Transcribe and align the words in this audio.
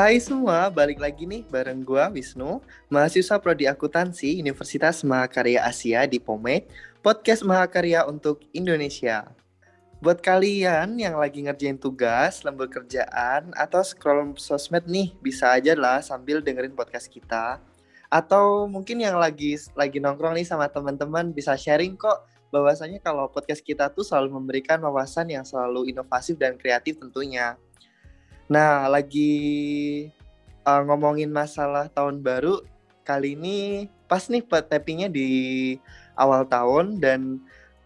Hai 0.00 0.16
semua, 0.16 0.72
balik 0.72 0.96
lagi 0.96 1.28
nih 1.28 1.44
bareng 1.44 1.84
gua 1.84 2.08
Wisnu, 2.08 2.64
mahasiswa 2.88 3.36
Prodi 3.36 3.68
Akuntansi 3.68 4.40
Universitas 4.40 5.04
Mahakarya 5.04 5.60
Asia 5.60 6.08
di 6.08 6.16
POME, 6.16 6.64
podcast 7.04 7.44
Mahakarya 7.44 8.08
untuk 8.08 8.40
Indonesia. 8.56 9.28
Buat 10.00 10.24
kalian 10.24 10.96
yang 10.96 11.20
lagi 11.20 11.44
ngerjain 11.44 11.76
tugas, 11.76 12.40
lembur 12.48 12.72
kerjaan, 12.72 13.52
atau 13.52 13.84
scroll 13.84 14.32
sosmed 14.40 14.88
nih, 14.88 15.12
bisa 15.20 15.52
aja 15.52 15.76
lah 15.76 16.00
sambil 16.00 16.40
dengerin 16.40 16.72
podcast 16.72 17.12
kita. 17.12 17.60
Atau 18.08 18.72
mungkin 18.72 19.04
yang 19.04 19.20
lagi 19.20 19.60
lagi 19.76 20.00
nongkrong 20.00 20.32
nih 20.32 20.48
sama 20.48 20.72
teman-teman 20.72 21.28
bisa 21.28 21.52
sharing 21.60 22.00
kok 22.00 22.24
bahwasanya 22.48 23.04
kalau 23.04 23.28
podcast 23.28 23.60
kita 23.60 23.92
tuh 23.92 24.08
selalu 24.08 24.32
memberikan 24.32 24.80
wawasan 24.80 25.28
yang 25.28 25.44
selalu 25.44 25.92
inovatif 25.92 26.40
dan 26.40 26.56
kreatif 26.56 26.96
tentunya. 26.96 27.60
Nah, 28.50 28.90
lagi 28.90 29.30
uh, 30.66 30.82
ngomongin 30.82 31.30
masalah 31.30 31.86
tahun 31.86 32.18
baru 32.18 32.58
kali 33.06 33.38
ini 33.38 33.86
pas 34.10 34.26
nih 34.26 34.42
tappingnya 34.42 35.06
di 35.06 35.78
awal 36.18 36.42
tahun 36.50 36.98
dan 36.98 37.38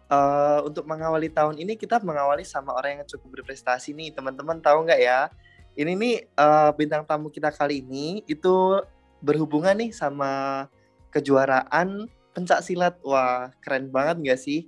uh, 0.09 0.65
untuk 0.65 0.89
mengawali 0.89 1.29
tahun 1.29 1.61
ini 1.61 1.77
kita 1.77 2.01
mengawali 2.01 2.49
sama 2.49 2.73
orang 2.73 2.97
yang 2.97 3.05
cukup 3.05 3.41
berprestasi 3.41 3.93
nih. 3.93 4.17
Teman-teman 4.17 4.57
tahu 4.65 4.89
nggak 4.89 5.01
ya? 5.05 5.29
Ini 5.77 5.93
nih 6.01 6.33
uh, 6.33 6.73
bintang 6.73 7.05
tamu 7.05 7.29
kita 7.29 7.53
kali 7.53 7.85
ini 7.85 8.25
itu 8.25 8.81
berhubungan 9.21 9.77
nih 9.77 9.93
sama 9.93 10.65
kejuaraan 11.13 12.09
pencak 12.33 12.65
silat. 12.65 12.97
Wah 13.05 13.53
keren 13.61 13.93
banget 13.93 14.17
nggak 14.17 14.41
sih? 14.41 14.65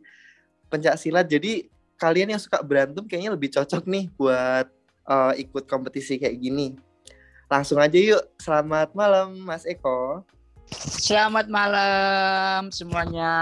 Pencak 0.68 1.00
silat. 1.00 1.24
Jadi 1.24 1.72
kalian 1.96 2.36
yang 2.36 2.42
suka 2.42 2.60
berantem 2.60 3.08
kayaknya 3.08 3.32
lebih 3.32 3.48
cocok 3.48 3.88
nih 3.88 4.12
buat 4.12 4.75
uh, 5.06 5.32
ikut 5.38 5.64
kompetisi 5.70 6.20
kayak 6.20 6.38
gini. 6.38 6.76
Langsung 7.46 7.78
aja 7.78 7.96
yuk. 7.96 8.22
Selamat 8.42 8.90
malam 8.92 9.38
Mas 9.38 9.62
Eko. 9.64 10.26
Selamat 10.74 11.46
malam 11.46 12.74
semuanya. 12.74 13.32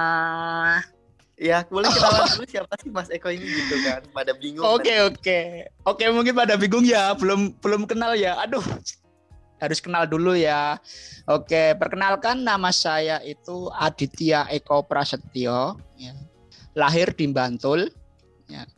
Ya, 1.35 1.67
boleh 1.67 1.91
kenalan 1.91 2.31
dulu 2.31 2.47
siapa 2.47 2.75
sih 2.79 2.91
Mas 2.95 3.11
Eko 3.11 3.27
ini 3.33 3.43
gitu 3.43 3.75
kan? 3.83 4.07
Pada 4.15 4.37
bingung. 4.39 4.63
Oke, 4.63 4.87
okay, 4.87 4.99
oke. 5.03 5.19
Okay. 5.19 5.45
Oke, 5.83 6.05
mungkin 6.15 6.37
pada 6.37 6.55
bingung 6.55 6.87
ya, 6.87 7.11
belum 7.17 7.59
belum 7.59 7.91
kenal 7.91 8.15
ya. 8.15 8.39
Aduh. 8.45 8.63
Harus 9.59 9.81
kenal 9.81 10.05
dulu 10.05 10.37
ya. 10.37 10.77
Oke, 11.25 11.73
perkenalkan 11.81 12.45
nama 12.45 12.69
saya 12.69 13.19
itu 13.25 13.73
Aditya 13.73 14.45
Eko 14.53 14.85
Prasetyo 14.85 15.81
ya. 15.97 16.13
Lahir 16.77 17.11
di 17.17 17.25
Bantul 17.33 17.89
ya. 18.47 18.69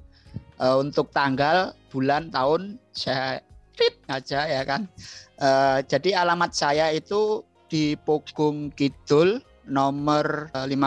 Uh, 0.56 0.80
untuk 0.80 1.12
tanggal 1.12 1.76
bulan 1.92 2.32
tahun 2.32 2.80
saya 2.96 3.44
rit 3.76 3.96
aja 4.08 4.40
ya 4.48 4.62
kan. 4.64 4.88
Uh, 5.36 5.84
jadi 5.84 6.24
alamat 6.24 6.56
saya 6.56 6.88
itu 6.96 7.44
di 7.68 7.92
Pogung 8.00 8.72
Kidul 8.72 9.44
nomor 9.68 10.48
15 10.54 10.64
uh, 10.64 10.86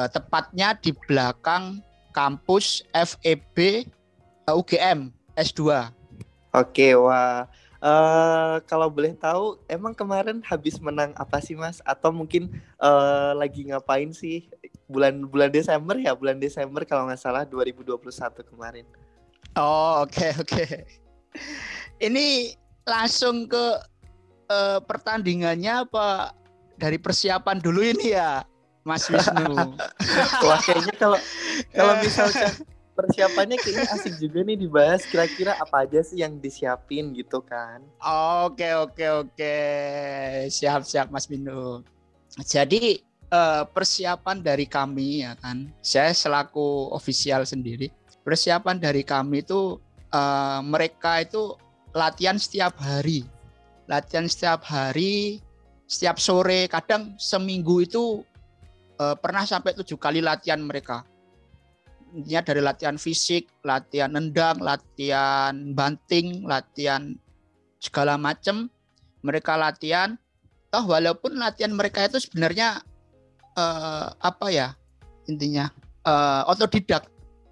uh, 0.00 0.08
tepatnya 0.08 0.72
di 0.80 0.96
belakang 1.04 1.84
kampus 2.16 2.80
FEB 2.96 3.84
UGM 4.48 5.12
S2. 5.36 5.92
Oke, 6.56 6.96
wah. 6.96 7.44
Uh, 7.76 8.58
kalau 8.64 8.88
boleh 8.88 9.12
tahu, 9.12 9.60
emang 9.68 9.92
kemarin 9.92 10.40
habis 10.44 10.80
menang 10.80 11.12
apa 11.16 11.40
sih 11.44 11.52
mas? 11.52 11.84
Atau 11.84 12.12
mungkin 12.12 12.48
uh, 12.80 13.36
lagi 13.36 13.68
ngapain 13.68 14.12
sih 14.16 14.48
bulan 14.88 15.28
bulan 15.28 15.52
Desember 15.52 15.96
ya? 16.00 16.16
Bulan 16.16 16.40
Desember 16.40 16.82
kalau 16.88 17.08
nggak 17.08 17.20
salah 17.20 17.44
2021 17.44 18.00
kemarin. 18.48 18.86
Oh 19.56 20.04
oke 20.04 20.12
okay, 20.12 20.30
oke. 20.42 20.48
Okay. 20.48 20.74
Ini 22.00 22.56
langsung 22.84 23.48
ke 23.48 23.66
uh, 24.48 24.78
pertandingannya 24.84 25.88
apa 25.88 26.32
dari 26.76 27.00
persiapan 27.00 27.60
dulu 27.60 27.80
ini 27.80 28.12
ya, 28.12 28.44
Mas 28.84 29.08
Wisnu? 29.08 29.76
Wah 30.44 30.60
kayaknya 30.60 30.94
kalau 30.96 31.18
kalau 31.72 31.94
misalkan 32.04 32.52
persiapannya 32.96 33.60
kayaknya 33.60 33.86
asik 33.92 34.16
juga 34.16 34.40
nih 34.42 34.56
dibahas 34.56 35.04
kira-kira 35.04 35.52
apa 35.60 35.84
aja 35.84 36.00
sih 36.00 36.24
yang 36.24 36.40
disiapin 36.40 37.12
gitu 37.12 37.44
kan. 37.44 37.84
Oke 38.42 38.72
oke 38.72 39.04
oke. 39.28 39.56
Siap 40.48 40.82
siap 40.88 41.12
Mas 41.12 41.28
Wisnu. 41.28 41.84
Jadi 42.40 43.04
uh, 43.28 43.68
persiapan 43.68 44.40
dari 44.40 44.64
kami 44.64 45.28
ya 45.28 45.36
kan. 45.36 45.68
Saya 45.84 46.16
selaku 46.16 46.90
ofisial 46.96 47.44
sendiri 47.44 47.92
persiapan 48.26 48.82
dari 48.82 49.06
kami 49.06 49.46
itu 49.46 49.78
uh, 50.10 50.58
mereka 50.66 51.22
itu 51.22 51.54
latihan 51.94 52.34
setiap 52.34 52.74
hari 52.82 53.22
latihan 53.86 54.26
setiap 54.26 54.66
hari 54.66 55.38
setiap 55.86 56.18
sore 56.18 56.66
kadang 56.66 57.14
seminggu 57.22 57.86
itu 57.86 58.26
uh, 58.98 59.14
pernah 59.14 59.46
sampai 59.46 59.78
tujuh 59.78 59.94
kali 59.94 60.18
latihan 60.18 60.58
mereka 60.58 61.06
intinya 62.16 62.40
dari 62.40 62.64
latihan 62.64 62.96
fisik 62.96 63.44
latihan 63.60 64.08
nendang 64.08 64.56
latihan 64.64 65.52
banting 65.76 66.48
latihan 66.48 67.12
segala 67.76 68.16
macam 68.16 68.72
mereka 69.20 69.54
latihan. 69.60 70.16
Toh 70.72 70.82
walaupun 70.88 71.36
latihan 71.38 71.76
mereka 71.76 72.08
itu 72.08 72.18
sebenarnya 72.18 72.80
uh, 73.54 74.10
apa 74.18 74.46
ya 74.50 74.68
intinya 75.28 75.68
uh, 76.08 76.48
otodidak 76.48 77.06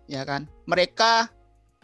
ya 0.08 0.24
kan? 0.24 0.48
Mereka 0.64 1.28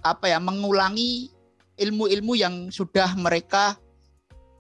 apa 0.01 0.25
ya 0.27 0.41
mengulangi 0.41 1.29
ilmu-ilmu 1.77 2.33
yang 2.35 2.55
sudah 2.73 3.13
mereka 3.21 3.77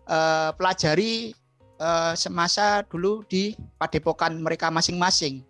uh, 0.07 0.53
pelajari 0.55 1.33
uh, 1.81 2.13
semasa 2.13 2.85
dulu 2.85 3.25
di 3.25 3.57
padepokan 3.81 4.37
mereka 4.39 4.69
masing-masing 4.69 5.41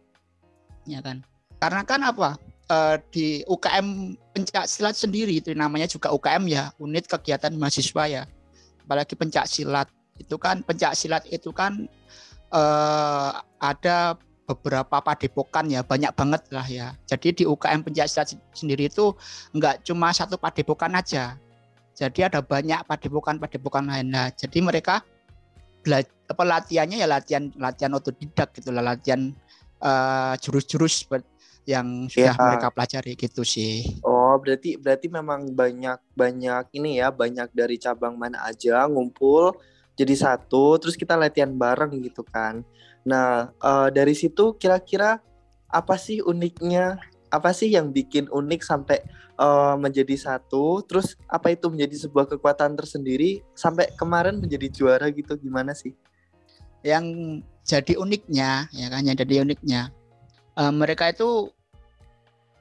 ya 0.86 1.02
kan? 1.02 1.20
Karena 1.60 1.84
kan 1.84 2.00
apa 2.00 2.40
uh, 2.70 2.96
di 3.10 3.42
UKM 3.50 4.14
pencak 4.32 4.64
silat 4.70 4.94
sendiri 4.94 5.42
itu 5.42 5.50
namanya 5.52 5.90
juga 5.90 6.14
UKM 6.14 6.46
ya 6.46 6.70
unit 6.78 7.10
kegiatan 7.10 7.50
mahasiswa 7.58 8.04
ya 8.06 8.22
apalagi 8.86 9.18
pencak 9.18 9.44
silat 9.50 9.90
itu 10.16 10.38
kan 10.38 10.62
pencak 10.62 10.94
silat 10.94 11.26
itu 11.28 11.50
kan 11.50 11.90
uh, 12.54 13.42
ada 13.58 14.16
beberapa 14.50 14.98
padepokan 14.98 15.70
ya 15.70 15.86
banyak 15.86 16.10
banget 16.18 16.42
lah 16.50 16.66
ya. 16.66 16.98
Jadi 17.06 17.42
di 17.42 17.44
UKM 17.46 17.86
Pencaksilat 17.86 18.34
sendiri 18.50 18.90
itu 18.90 19.14
enggak 19.54 19.86
cuma 19.86 20.10
satu 20.10 20.34
padepokan 20.34 20.98
aja. 20.98 21.38
Jadi 21.94 22.26
ada 22.26 22.42
banyak 22.42 22.82
padepokan-padepokan 22.88 23.86
lain. 23.86 24.10
Nah, 24.10 24.32
jadi 24.34 24.58
mereka 24.58 25.06
belajar 25.86 26.10
apa 26.26 26.42
latihannya 26.46 26.96
ya 26.98 27.08
latihan 27.08 27.50
latihan 27.58 27.92
otodidak 27.94 28.50
gitu 28.56 28.74
lah, 28.74 28.82
latihan 28.94 29.30
uh, 29.84 30.34
jurus-jurus 30.38 31.06
yang 31.70 32.10
sudah 32.10 32.34
ya. 32.34 32.42
mereka 32.50 32.68
pelajari 32.74 33.14
gitu 33.14 33.46
sih. 33.46 33.86
Oh, 34.02 34.34
berarti 34.42 34.74
berarti 34.74 35.06
memang 35.06 35.54
banyak 35.54 36.02
banyak 36.18 36.64
ini 36.74 36.98
ya, 36.98 37.14
banyak 37.14 37.54
dari 37.54 37.78
cabang 37.78 38.18
mana 38.18 38.42
aja 38.42 38.90
ngumpul 38.90 39.54
jadi 40.00 40.16
satu, 40.16 40.80
terus 40.80 40.96
kita 40.96 41.12
latihan 41.12 41.52
bareng 41.52 41.92
gitu 42.00 42.24
kan. 42.24 42.64
Nah, 43.04 43.52
uh, 43.60 43.92
dari 43.92 44.16
situ 44.16 44.56
kira-kira 44.56 45.20
apa 45.68 46.00
sih 46.00 46.24
uniknya? 46.24 46.96
Apa 47.28 47.52
sih 47.54 47.70
yang 47.70 47.92
bikin 47.94 48.26
unik 48.26 48.64
sampai 48.64 49.04
uh, 49.36 49.76
menjadi 49.76 50.16
satu? 50.16 50.80
Terus 50.88 51.20
apa 51.28 51.52
itu 51.52 51.68
menjadi 51.68 52.08
sebuah 52.08 52.26
kekuatan 52.32 52.80
tersendiri 52.80 53.44
sampai 53.52 53.92
kemarin 53.94 54.40
menjadi 54.40 54.72
juara 54.72 55.06
gitu? 55.12 55.36
Gimana 55.36 55.76
sih? 55.76 55.92
Yang 56.80 57.04
jadi 57.68 58.00
uniknya, 58.00 58.72
ya 58.72 58.88
kan? 58.88 59.04
Yang 59.04 59.28
jadi 59.28 59.34
uniknya, 59.44 59.82
uh, 60.56 60.72
mereka 60.72 61.12
itu 61.12 61.52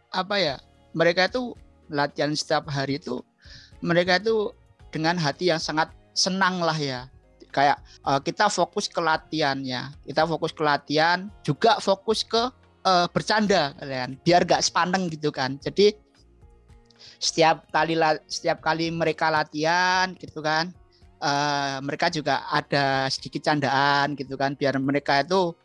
apa 0.09 0.35
ya? 0.37 0.55
Mereka 0.97 1.29
itu 1.29 1.53
latihan 1.89 2.33
setiap 2.33 2.69
hari 2.69 2.97
itu, 2.97 3.21
mereka 3.81 4.17
itu 4.17 4.51
dengan 4.89 5.15
hati 5.17 5.53
yang 5.53 5.61
sangat 5.61 5.93
senang 6.17 6.59
lah 6.59 6.75
ya 6.75 7.07
kayak 7.49 7.81
uh, 8.05 8.21
kita 8.21 8.45
fokus 8.49 8.85
ke 8.85 9.01
latihan 9.01 9.57
ya 9.65 9.89
kita 10.05 10.25
fokus 10.29 10.53
ke 10.53 10.61
latihan 10.61 11.29
juga 11.41 11.81
fokus 11.81 12.21
ke 12.21 12.49
uh, 12.85 13.07
bercanda 13.09 13.73
kalian 13.81 14.17
biar 14.21 14.45
gak 14.45 14.61
sepaneng 14.61 15.09
gitu 15.09 15.33
kan 15.33 15.57
jadi 15.57 15.97
setiap 17.17 17.67
kali 17.73 17.97
setiap 18.29 18.61
kali 18.61 18.93
mereka 18.93 19.33
latihan 19.33 20.13
gitu 20.21 20.45
kan 20.45 20.69
uh, 21.23 21.81
mereka 21.81 22.13
juga 22.13 22.45
ada 22.53 23.09
sedikit 23.09 23.49
candaan 23.49 24.13
gitu 24.13 24.37
kan 24.37 24.53
biar 24.53 24.77
mereka 24.77 25.25
itu 25.25 25.55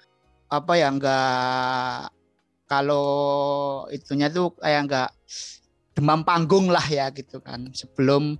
apa 0.49 0.73
ya 0.79 0.89
enggak 0.89 2.14
kalau 2.75 3.87
itunya 3.95 4.27
tuh 4.27 4.51
kayak 4.59 4.81
enggak 4.91 5.11
demam 5.95 6.27
panggung 6.27 6.67
lah 6.73 6.83
ya 6.91 7.07
gitu 7.15 7.39
kan 7.39 7.71
sebelum 7.71 8.35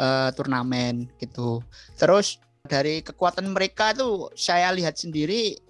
uh, 0.00 0.32
turnamen 0.32 1.12
gitu 1.20 1.60
terus 2.00 2.40
dari 2.64 3.04
kekuatan 3.04 3.52
mereka 3.52 3.92
itu 3.92 4.32
saya 4.32 4.72
lihat 4.72 4.96
sendiri 4.96 5.60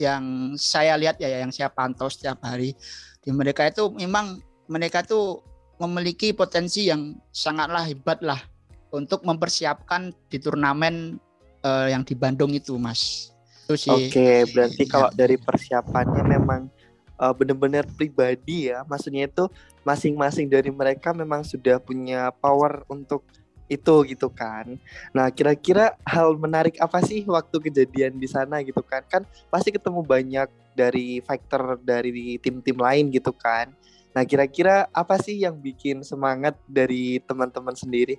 yang 0.00 0.56
saya 0.56 0.96
lihat 0.96 1.20
ya 1.20 1.44
yang 1.44 1.52
saya 1.52 1.68
pantau 1.68 2.08
setiap 2.08 2.40
hari 2.40 2.72
di 3.20 3.30
mereka 3.34 3.68
itu 3.68 3.92
memang 3.92 4.40
mereka 4.70 5.04
tuh 5.04 5.44
memiliki 5.76 6.32
potensi 6.32 6.88
yang 6.88 7.20
sangatlah 7.30 7.84
hebat 7.84 8.24
lah 8.24 8.40
untuk 8.88 9.22
mempersiapkan 9.28 10.16
di 10.32 10.40
turnamen 10.40 11.20
uh, 11.62 11.86
yang 11.92 12.02
di 12.02 12.16
Bandung 12.16 12.56
itu 12.56 12.74
Mas. 12.80 13.30
Oke, 13.68 14.08
okay, 14.08 14.36
berarti 14.48 14.88
ya. 14.88 14.90
kalau 14.90 15.08
dari 15.12 15.36
persiapannya 15.36 16.24
memang 16.24 16.72
uh, 17.18 17.34
benar-benar 17.34 17.84
pribadi 17.98 18.70
ya. 18.72 18.86
Maksudnya 18.86 19.28
itu 19.28 19.50
masing-masing 19.82 20.48
dari 20.48 20.70
mereka 20.70 21.12
memang 21.12 21.44
sudah 21.44 21.82
punya 21.82 22.30
power 22.38 22.86
untuk 22.88 23.26
itu 23.68 23.94
gitu 24.08 24.32
kan. 24.32 24.80
Nah, 25.12 25.28
kira-kira 25.28 25.92
hal 26.08 26.32
menarik 26.40 26.80
apa 26.80 27.04
sih 27.04 27.22
waktu 27.28 27.68
kejadian 27.68 28.16
di 28.16 28.24
sana 28.24 28.64
gitu 28.64 28.80
kan? 28.80 29.04
Kan 29.06 29.22
pasti 29.52 29.68
ketemu 29.68 30.00
banyak 30.00 30.48
dari 30.72 31.20
fighter 31.20 31.76
dari 31.84 32.40
tim-tim 32.40 32.80
lain 32.80 33.12
gitu 33.12 33.30
kan. 33.36 33.68
Nah, 34.16 34.24
kira-kira 34.24 34.88
apa 34.90 35.20
sih 35.20 35.44
yang 35.44 35.60
bikin 35.60 36.00
semangat 36.00 36.56
dari 36.64 37.20
teman-teman 37.28 37.76
sendiri? 37.76 38.16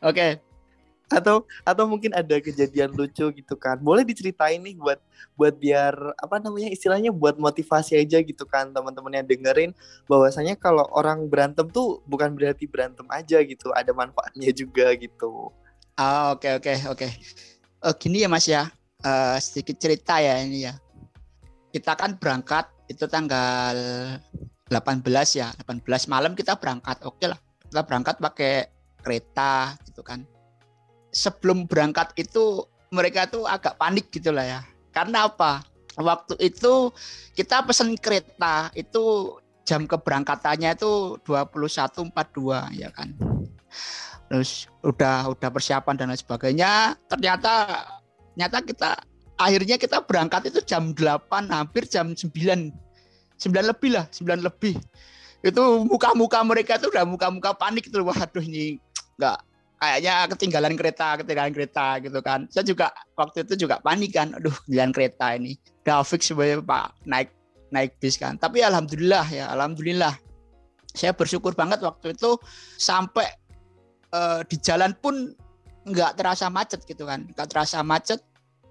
Oke. 0.00 0.14
Okay. 0.14 0.53
Atau 1.12 1.44
atau 1.62 1.84
mungkin 1.84 2.16
ada 2.16 2.40
kejadian 2.40 2.96
lucu 2.96 3.28
gitu 3.32 3.54
kan. 3.60 3.76
Boleh 3.80 4.02
diceritain 4.02 4.60
nih 4.60 4.76
buat 4.78 4.98
buat 5.36 5.54
biar 5.58 5.94
apa 6.16 6.40
namanya 6.40 6.72
istilahnya 6.72 7.10
buat 7.12 7.36
motivasi 7.36 7.98
aja 7.98 8.22
gitu 8.22 8.44
kan 8.46 8.70
teman-teman 8.70 9.20
yang 9.20 9.26
dengerin 9.26 9.70
bahwasanya 10.08 10.54
kalau 10.56 10.86
orang 10.94 11.26
berantem 11.28 11.68
tuh 11.68 12.00
bukan 12.08 12.32
berarti 12.32 12.64
berantem 12.64 13.04
aja 13.12 13.38
gitu, 13.44 13.70
ada 13.76 13.92
manfaatnya 13.92 14.50
juga 14.54 14.94
gitu. 14.96 15.52
Ah, 15.94 16.34
oke 16.34 16.42
okay, 16.42 16.52
oke 16.58 16.64
okay, 16.66 16.76
oke. 16.90 17.08
Okay. 17.08 17.10
Eh, 17.84 17.94
gini 18.00 18.24
ya 18.24 18.28
Mas 18.32 18.48
ya. 18.48 18.72
Uh, 19.04 19.36
sedikit 19.36 19.76
cerita 19.76 20.16
ya 20.16 20.40
ini 20.40 20.64
ya. 20.64 20.74
Kita 21.68 21.92
kan 21.92 22.16
berangkat 22.16 22.64
itu 22.88 23.04
tanggal 23.04 23.76
18 24.72 25.04
ya, 25.36 25.52
18 25.68 25.84
malam 26.08 26.32
kita 26.32 26.56
berangkat. 26.56 27.04
Oke 27.04 27.28
lah. 27.28 27.36
Kita 27.68 27.84
berangkat 27.84 28.16
pakai 28.16 28.54
kereta 29.04 29.76
gitu 29.84 30.00
kan. 30.00 30.24
Sebelum 31.14 31.70
berangkat 31.70 32.10
itu 32.18 32.66
mereka 32.90 33.30
tuh 33.30 33.46
agak 33.46 33.78
panik 33.78 34.10
gitu 34.10 34.34
lah 34.34 34.42
ya. 34.42 34.60
Karena 34.90 35.30
apa? 35.30 35.62
Waktu 35.94 36.34
itu 36.42 36.90
kita 37.38 37.62
pesen 37.62 37.94
kereta 37.94 38.74
itu 38.74 39.38
jam 39.62 39.86
keberangkatannya 39.86 40.74
itu 40.74 41.16
21.42 41.22 42.10
ya 42.74 42.90
kan. 42.90 43.14
Terus 44.26 44.66
udah 44.82 45.30
udah 45.30 45.48
persiapan 45.54 45.94
dan 45.94 46.10
lain 46.10 46.18
sebagainya. 46.18 46.98
Ternyata 47.06 47.86
ternyata 48.34 48.58
kita 48.66 48.90
akhirnya 49.38 49.76
kita 49.78 50.02
berangkat 50.02 50.50
itu 50.50 50.62
jam 50.62 50.94
8 50.94 51.50
hampir 51.50 51.86
jam 51.86 52.14
9 52.14 52.30
9 52.30 53.70
lebih 53.70 53.90
lah 53.94 54.06
9 54.10 54.42
lebih 54.42 54.78
itu 55.44 55.62
muka-muka 55.84 56.40
mereka 56.40 56.80
itu 56.80 56.88
udah 56.88 57.04
muka-muka 57.04 57.52
panik 57.54 57.90
tuh 57.90 58.06
waduh 58.06 58.40
ini 58.40 58.78
nggak 59.20 59.38
kayaknya 59.84 60.14
ketinggalan 60.32 60.74
kereta 60.80 61.08
ketinggalan 61.20 61.52
kereta 61.52 61.86
gitu 62.00 62.20
kan. 62.24 62.48
Saya 62.48 62.64
juga 62.64 62.88
waktu 63.20 63.44
itu 63.44 63.68
juga 63.68 63.78
panik 63.84 64.16
kan 64.16 64.32
aduh 64.32 64.54
ketinggalan 64.64 64.94
kereta 64.96 65.26
ini. 65.36 65.60
Fix 65.84 66.32
sebagai 66.32 66.64
pak 66.64 66.96
naik 67.04 67.28
naik 67.68 67.92
bis 68.00 68.16
kan. 68.16 68.40
Tapi 68.40 68.64
alhamdulillah 68.64 69.26
ya 69.28 69.52
alhamdulillah. 69.52 70.16
Saya 70.96 71.12
bersyukur 71.12 71.52
banget 71.52 71.84
waktu 71.84 72.16
itu 72.16 72.38
sampai 72.80 73.26
uh, 74.14 74.40
di 74.48 74.56
jalan 74.62 74.96
pun 74.96 75.34
nggak 75.84 76.16
terasa 76.16 76.48
macet 76.48 76.80
gitu 76.88 77.04
kan 77.04 77.28
nggak 77.36 77.48
terasa 77.52 77.84
macet. 77.84 78.24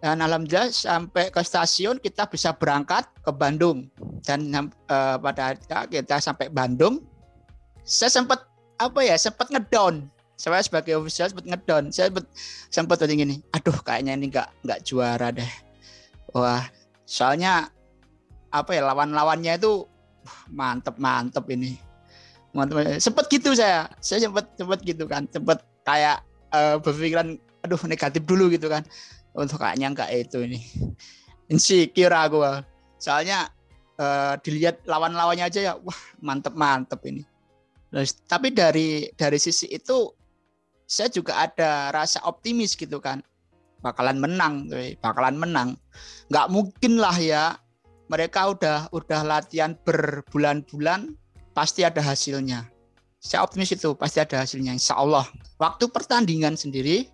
Dan 0.04 0.19
alhamdulillah 0.19 0.68
sampai 0.68 1.31
ke 1.31 1.39
stasiun 1.39 1.95
kita 1.95 2.27
bisa 2.27 2.51
berangkat 2.51 3.07
ke 3.24 3.31
Bandung. 3.31 3.88
Dan 4.25 4.51
uh, 4.51 5.16
pada 5.21 5.56
kita 5.88 6.19
sampai 6.19 6.51
Bandung 6.51 7.00
saya 7.83 8.12
sempat 8.12 8.48
apa 8.80 9.00
ya 9.04 9.16
sempat 9.19 9.51
ngedown 9.51 10.07
saya 10.33 10.62
sebagai 10.65 10.97
official 10.97 11.31
sempat 11.31 11.45
ngedon. 11.45 11.83
Saya 11.94 12.09
sempat 12.09 12.25
sempat 12.69 12.97
tadi 13.06 13.13
gini 13.15 13.35
aduh 13.53 13.75
kayaknya 13.85 14.13
ini 14.18 14.30
nggak 14.33 14.50
nggak 14.65 14.80
juara 14.85 15.30
deh. 15.31 15.51
Wah 16.33 16.65
soalnya 17.06 17.69
apa 18.53 18.71
ya 18.74 18.85
lawan-lawannya 18.85 19.57
itu 19.57 19.85
mantep 20.50 20.97
mantep 20.97 21.45
ini. 21.53 21.77
Mantep. 22.53 23.01
Sempat 23.01 23.30
gitu 23.30 23.53
saya. 23.57 23.89
Saya 24.01 24.30
sempat 24.30 24.50
sempat 24.57 24.80
gitu 24.81 25.06
kan. 25.06 25.25
Sempat 25.30 25.65
kayak 25.85 26.21
uh, 26.53 26.77
berpikiran 26.81 27.38
aduh 27.63 27.81
negatif 27.88 28.21
dulu 28.25 28.50
gitu 28.53 28.69
kan. 28.69 28.85
Untuk 29.33 29.62
kayaknya 29.62 29.94
nggak 29.94 30.09
itu 30.13 30.38
ini. 30.45 30.59
Insecure 31.50 32.13
aku 32.13 32.39
soalnya 33.03 33.51
uh, 34.00 34.39
dilihat 34.39 34.80
lawan-lawannya 34.88 35.51
aja 35.51 35.59
ya 35.59 35.74
wah 35.75 36.00
mantep 36.24 36.56
mantep 36.56 37.03
ini 37.03 37.27
tapi 38.25 38.50
dari 38.50 39.12
dari 39.13 39.38
sisi 39.38 39.69
itu 39.69 40.09
saya 40.88 41.09
juga 41.09 41.39
ada 41.39 41.89
rasa 41.91 42.21
optimis 42.24 42.75
gitu 42.77 43.00
kan. 43.00 43.24
Bakalan 43.83 44.15
menang 44.19 44.71
bakalan 45.03 45.35
menang. 45.35 45.69
Nggak 46.31 46.47
mungkin 46.47 47.03
lah 47.03 47.18
ya 47.19 47.44
mereka 48.07 48.51
udah 48.51 48.77
udah 48.94 49.21
latihan 49.25 49.75
berbulan-bulan 49.83 51.18
pasti 51.51 51.83
ada 51.83 52.00
hasilnya. 52.00 52.68
Saya 53.24 53.44
optimis 53.44 53.71
itu 53.71 53.95
pasti 53.95 54.19
ada 54.19 54.44
hasilnya 54.44 54.75
insya 54.75 55.00
Allah. 55.00 55.24
Waktu 55.59 55.88
pertandingan 55.91 56.59
sendiri 56.59 57.07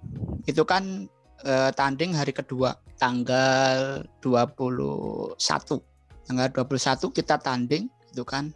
itu 0.49 0.63
kan 0.65 1.05
eh, 1.45 1.69
tanding 1.77 2.13
hari 2.13 2.33
kedua 2.33 2.77
tanggal 2.97 4.03
21 4.21 5.39
tanggal 6.27 6.47
21 6.53 7.17
kita 7.17 7.35
tanding 7.41 7.89
itu 8.09 8.23
kan. 8.25 8.53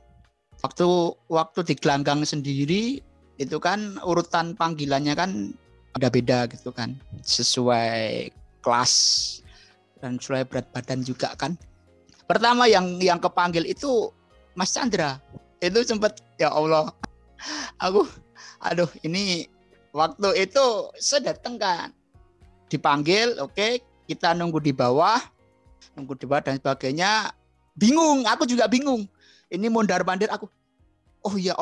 Waktu 0.62 0.88
waktu 1.28 1.60
di 1.68 1.74
gelanggang 1.76 2.24
sendiri 2.24 3.04
itu 3.42 3.58
kan 3.58 3.98
urutan 4.06 4.54
panggilannya 4.54 5.14
kan 5.18 5.32
ada 5.94 6.08
beda 6.10 6.50
gitu 6.50 6.74
kan. 6.74 6.98
Sesuai 7.22 8.30
kelas 8.62 8.94
dan 10.02 10.18
sesuai 10.18 10.50
berat 10.50 10.68
badan 10.74 11.02
juga 11.06 11.34
kan. 11.38 11.58
Pertama 12.26 12.66
yang 12.66 12.98
yang 13.02 13.20
kepanggil 13.22 13.66
itu 13.68 14.10
Mas 14.58 14.74
Chandra. 14.74 15.22
Itu 15.64 15.82
sempat 15.86 16.20
ya 16.38 16.52
Allah. 16.52 16.92
Aku 17.80 18.08
aduh 18.64 18.90
ini 19.04 19.48
waktu 19.92 20.50
itu 20.50 20.66
saya 20.98 21.34
datang 21.34 21.60
kan. 21.60 21.90
Dipanggil 22.72 23.38
oke 23.38 23.54
okay, 23.54 23.72
kita 24.10 24.34
nunggu 24.34 24.58
di 24.58 24.74
bawah 24.74 25.22
nunggu 25.94 26.18
di 26.18 26.26
bawah 26.26 26.42
dan 26.42 26.58
sebagainya. 26.58 27.34
Bingung 27.74 28.26
aku 28.26 28.46
juga 28.46 28.70
bingung. 28.70 29.06
Ini 29.50 29.70
mondar 29.70 30.02
mandir 30.06 30.30
aku. 30.30 30.50
Oh 31.24 31.36
ya 31.38 31.54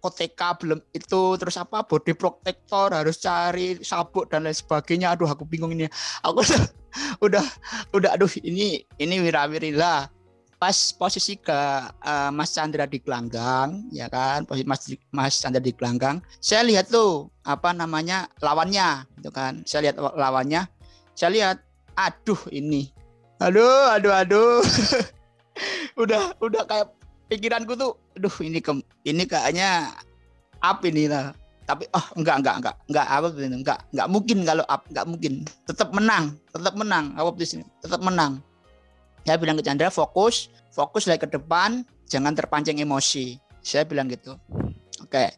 OTK 0.00 0.40
belum 0.64 0.80
itu 0.96 1.22
terus 1.36 1.60
apa 1.60 1.84
body 1.84 2.16
protector 2.16 2.88
harus 2.96 3.20
cari 3.20 3.76
sabuk 3.84 4.32
dan 4.32 4.48
lain 4.48 4.56
sebagainya. 4.56 5.12
Aduh 5.12 5.28
aku 5.28 5.44
bingung 5.44 5.76
ini. 5.76 5.86
Aku 6.24 6.40
udah 7.24 7.44
udah 7.92 8.10
aduh 8.16 8.30
ini 8.40 8.84
ini 8.96 9.14
wirawiri 9.20 9.76
lah. 9.76 10.08
Pas 10.60 10.92
posisi 10.92 11.40
ke 11.40 11.56
uh, 12.04 12.28
Mas 12.32 12.52
Chandra 12.52 12.84
di 12.84 13.00
gelanggang 13.00 13.88
ya 13.92 14.12
kan? 14.12 14.44
Posisi 14.44 14.68
Mas 14.68 14.80
Mas 15.12 15.36
Chandra 15.40 15.60
di 15.60 15.72
gelanggang. 15.72 16.20
Saya 16.40 16.64
lihat 16.64 16.92
tuh 16.92 17.28
apa 17.44 17.72
namanya 17.72 18.28
lawannya 18.44 19.04
gitu 19.20 19.32
kan? 19.32 19.64
Saya 19.68 19.88
lihat 19.88 19.96
lawannya. 20.00 20.68
Saya 21.16 21.30
lihat 21.32 21.56
aduh 21.96 22.40
ini. 22.52 22.92
Aduh 23.40 23.92
aduh 23.92 24.12
aduh. 24.12 24.60
Udah 26.00 26.32
udah 26.40 26.64
kayak 26.64 26.88
pikiranku 27.30 27.78
tuh 27.78 27.94
aduh 28.18 28.34
ini 28.42 28.58
ke, 28.58 28.74
ini 29.06 29.22
kayaknya 29.24 29.94
up 30.58 30.82
ini 30.82 31.06
lah. 31.06 31.30
Tapi 31.70 31.86
oh 31.94 32.06
enggak 32.18 32.42
enggak 32.42 32.54
enggak 32.58 32.74
enggak 32.90 33.06
apa 33.06 33.28
enggak 33.30 33.78
enggak 33.94 34.08
mungkin 34.10 34.38
kalau 34.42 34.64
up 34.66 34.82
enggak 34.90 35.06
mungkin. 35.06 35.32
Tetap 35.70 35.94
menang 35.94 36.34
tetap 36.50 36.74
menang 36.74 37.14
apa 37.14 37.30
di 37.38 37.46
sini 37.46 37.64
tetap 37.78 38.02
menang. 38.02 38.42
Saya 39.22 39.38
bilang 39.38 39.54
ke 39.54 39.62
Chandra 39.62 39.86
fokus 39.94 40.50
fokus 40.74 41.06
lagi 41.06 41.22
ke 41.22 41.30
depan 41.30 41.86
jangan 42.10 42.34
terpancing 42.34 42.82
emosi. 42.82 43.38
Saya 43.62 43.86
bilang 43.86 44.10
gitu. 44.10 44.34
Oke 45.06 45.30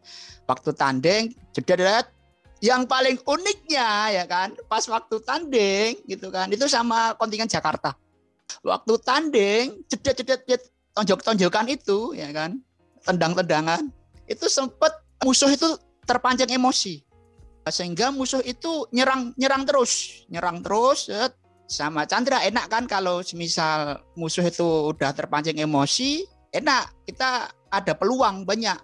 waktu 0.48 0.70
tanding 0.72 1.24
jeda 1.52 2.02
yang 2.62 2.86
paling 2.86 3.18
uniknya 3.26 4.22
ya 4.22 4.24
kan 4.24 4.54
pas 4.70 4.86
waktu 4.86 5.18
tanding 5.26 5.98
gitu 6.06 6.30
kan 6.32 6.48
itu 6.48 6.64
sama 6.64 7.12
kontingen 7.20 7.50
Jakarta. 7.50 7.92
Waktu 8.64 8.92
tanding 9.04 9.84
jeda 9.92 10.16
jeda 10.16 10.56
tonjok-tonjokan 10.96 11.66
itu 11.72 12.16
ya 12.16 12.28
kan? 12.32 12.60
Tendang-tendangan. 13.02 13.90
Itu 14.28 14.46
sempat 14.46 15.02
musuh 15.24 15.50
itu 15.50 15.76
terpancing 16.06 16.50
emosi. 16.52 17.02
Sehingga 17.66 18.10
musuh 18.10 18.42
itu 18.42 18.86
nyerang 18.90 19.34
nyerang 19.38 19.62
terus. 19.66 20.24
Nyerang 20.28 20.62
terus 20.62 21.10
sama 21.70 22.04
Chandra 22.04 22.44
enak 22.44 22.68
kan 22.68 22.84
kalau 22.84 23.24
misal 23.32 24.02
musuh 24.18 24.44
itu 24.44 24.92
udah 24.92 25.14
terpancing 25.14 25.56
emosi? 25.56 26.26
Enak 26.52 27.08
kita 27.08 27.48
ada 27.72 27.92
peluang 27.96 28.44
banyak. 28.44 28.76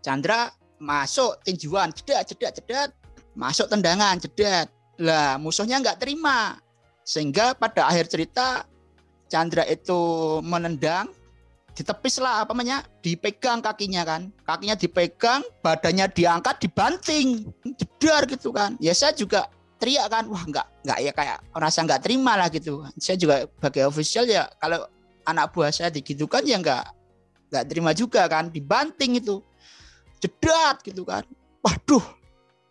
Chandra 0.00 0.48
masuk 0.80 1.40
tinjuan 1.44 1.92
cedak 1.92 2.28
cedak 2.28 2.52
cedak 2.60 2.88
masuk 3.34 3.70
tendangan 3.70 4.18
cedak 4.20 4.68
lah 4.98 5.36
musuhnya 5.36 5.82
nggak 5.82 6.00
terima. 6.00 6.58
Sehingga 7.04 7.52
pada 7.52 7.92
akhir 7.92 8.08
cerita 8.08 8.64
Chandra 9.28 9.66
itu 9.68 10.40
menendang 10.40 11.12
ditepis 11.74 12.22
lah 12.22 12.46
apa 12.46 12.54
namanya? 12.54 12.86
Dipegang 13.02 13.58
kakinya 13.60 14.06
kan. 14.06 14.30
Kakinya 14.46 14.78
dipegang 14.78 15.42
badannya 15.60 16.06
diangkat 16.14 16.62
dibanting. 16.62 17.50
Jedar 17.76 18.24
gitu 18.30 18.54
kan. 18.54 18.78
Ya 18.78 18.94
saya 18.94 19.12
juga 19.12 19.50
teriak 19.82 20.06
kan 20.08 20.24
wah 20.30 20.40
nggak 20.46 20.66
nggak 20.86 20.98
ya 21.02 21.12
kayak 21.12 21.38
rasa 21.50 21.82
nggak 21.82 22.06
terima 22.06 22.38
lah 22.38 22.48
gitu. 22.48 22.86
Saya 22.96 23.18
juga 23.18 23.44
sebagai 23.50 23.90
official 23.90 24.24
ya 24.30 24.46
kalau 24.62 24.86
anak 25.26 25.50
buah 25.50 25.74
saya 25.74 25.90
digitukan 25.90 26.46
ya 26.46 26.62
nggak 26.62 26.84
nggak 27.50 27.64
terima 27.66 27.90
juga 27.90 28.30
kan. 28.30 28.48
Dibanting 28.54 29.18
itu. 29.18 29.42
Jedat 30.22 30.80
gitu 30.86 31.02
kan. 31.02 31.26
Waduh 31.60 32.02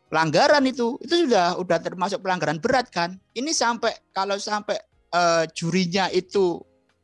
pelanggaran 0.07 0.63
itu. 0.63 0.95
Itu 1.03 1.27
sudah 1.27 1.59
udah 1.59 1.77
termasuk 1.83 2.23
pelanggaran 2.23 2.63
berat 2.63 2.87
kan. 2.87 3.19
Ini 3.35 3.51
sampai 3.51 3.93
kalau 4.15 4.39
sampai 4.39 4.79
uh, 5.11 5.43
jurinya 5.51 6.07
itu 6.09 6.61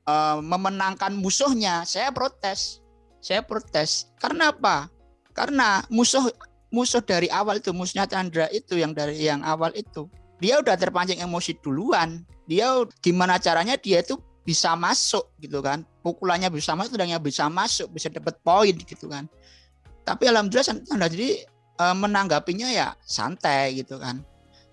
uh, 0.10 0.38
memenangkan 0.42 1.13
musuhnya 1.13 1.86
saya 1.86 2.10
protes. 2.10 2.82
Saya 3.22 3.46
protes. 3.46 4.10
Karena 4.18 4.50
apa? 4.50 4.89
Karena 5.38 5.86
musuh 5.94 6.25
musuh 6.74 7.01
dari 7.01 7.30
awal 7.30 7.62
itu 7.62 7.70
musuhnya 7.74 8.10
Chandra 8.10 8.50
itu 8.50 8.78
yang 8.80 8.96
dari 8.98 9.22
yang 9.22 9.46
awal 9.46 9.70
itu. 9.78 10.10
Dia 10.39 10.63
udah 10.63 10.74
terpancing 10.80 11.20
emosi 11.20 11.60
duluan. 11.60 12.24
Dia 12.50 12.82
gimana 13.04 13.38
caranya 13.38 13.78
dia 13.78 14.01
itu 14.01 14.18
bisa 14.42 14.74
masuk 14.74 15.30
gitu 15.38 15.62
kan. 15.62 15.86
Pukulannya 16.01 16.50
bisa 16.50 16.74
masuk 16.74 16.98
dan 16.98 17.12
bisa 17.22 17.46
masuk 17.51 17.92
bisa 17.94 18.08
dapat 18.10 18.39
poin 18.42 18.74
gitu 18.74 19.12
kan. 19.12 19.30
Tapi 20.08 20.25
alhamdulillah 20.32 20.66
Chandra 20.66 21.12
jadi 21.12 21.44
e, 21.78 21.86
menanggapinya 21.94 22.72
ya 22.72 22.96
santai 23.04 23.78
gitu 23.84 24.00
kan. 24.00 24.24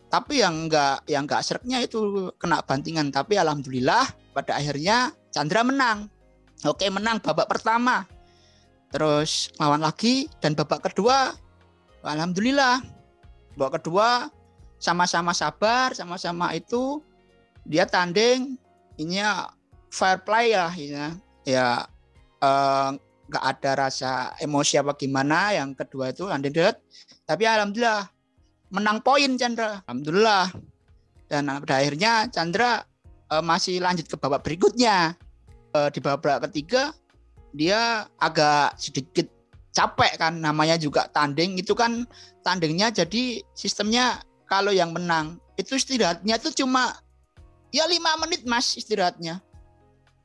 Tapi 0.06 0.38
yang 0.38 0.70
enggak 0.70 1.02
yang 1.10 1.26
enggak 1.26 1.42
sereknya 1.42 1.82
itu 1.82 2.30
kena 2.38 2.62
bantingan. 2.62 3.10
Tapi 3.10 3.36
alhamdulillah 3.36 4.06
pada 4.32 4.56
akhirnya 4.56 5.12
Chandra 5.36 5.60
menang. 5.60 6.08
Oke 6.64 6.88
menang 6.88 7.20
babak 7.20 7.44
pertama. 7.44 8.08
Terus 8.88 9.52
lawan 9.60 9.84
lagi 9.84 10.32
dan 10.40 10.56
babak 10.56 10.88
kedua 10.88 11.36
alhamdulillah. 12.00 12.80
Babak 13.52 13.84
kedua 13.84 14.32
sama-sama 14.80 15.36
sabar 15.36 15.92
sama-sama 15.92 16.56
itu 16.56 17.04
dia 17.68 17.84
tanding. 17.84 18.56
Ini 18.96 19.20
ya 19.20 19.52
fair 19.92 20.24
play 20.24 20.56
lah 20.56 20.72
ya. 20.72 21.12
Ya 21.44 21.84
eh, 22.40 22.88
nggak 23.28 23.44
uh, 23.44 23.50
ada 23.52 23.70
rasa 23.76 24.32
emosi 24.40 24.80
apa 24.80 24.96
gimana. 24.96 25.52
Yang 25.52 25.84
kedua 25.84 26.16
itu 26.16 26.32
undead. 26.32 26.80
Tapi 27.28 27.44
alhamdulillah 27.44 28.08
menang 28.72 29.04
poin 29.04 29.36
Chandra. 29.36 29.84
Alhamdulillah. 29.84 30.48
Dan 31.28 31.52
pada 31.60 31.76
akhirnya 31.76 32.24
Chandra 32.32 32.80
uh, 33.28 33.44
masih 33.44 33.84
lanjut 33.84 34.08
ke 34.08 34.16
babak 34.16 34.40
berikutnya 34.40 35.12
uh, 35.76 35.88
di 35.92 36.00
babak 36.00 36.48
ketiga 36.48 36.96
dia 37.52 38.08
agak 38.16 38.76
sedikit 38.80 39.28
capek 39.76 40.16
kan 40.16 40.40
namanya 40.40 40.80
juga 40.80 41.08
tanding. 41.12 41.60
Itu 41.60 41.76
kan 41.76 42.08
tandingnya 42.40 42.88
jadi 42.88 43.44
sistemnya 43.52 44.24
kalau 44.48 44.72
yang 44.72 44.96
menang 44.96 45.36
itu 45.60 45.76
istirahatnya 45.76 46.40
itu 46.40 46.64
cuma 46.64 46.96
ya 47.72 47.84
lima 47.84 48.16
menit 48.24 48.48
mas 48.48 48.72
istirahatnya. 48.76 49.40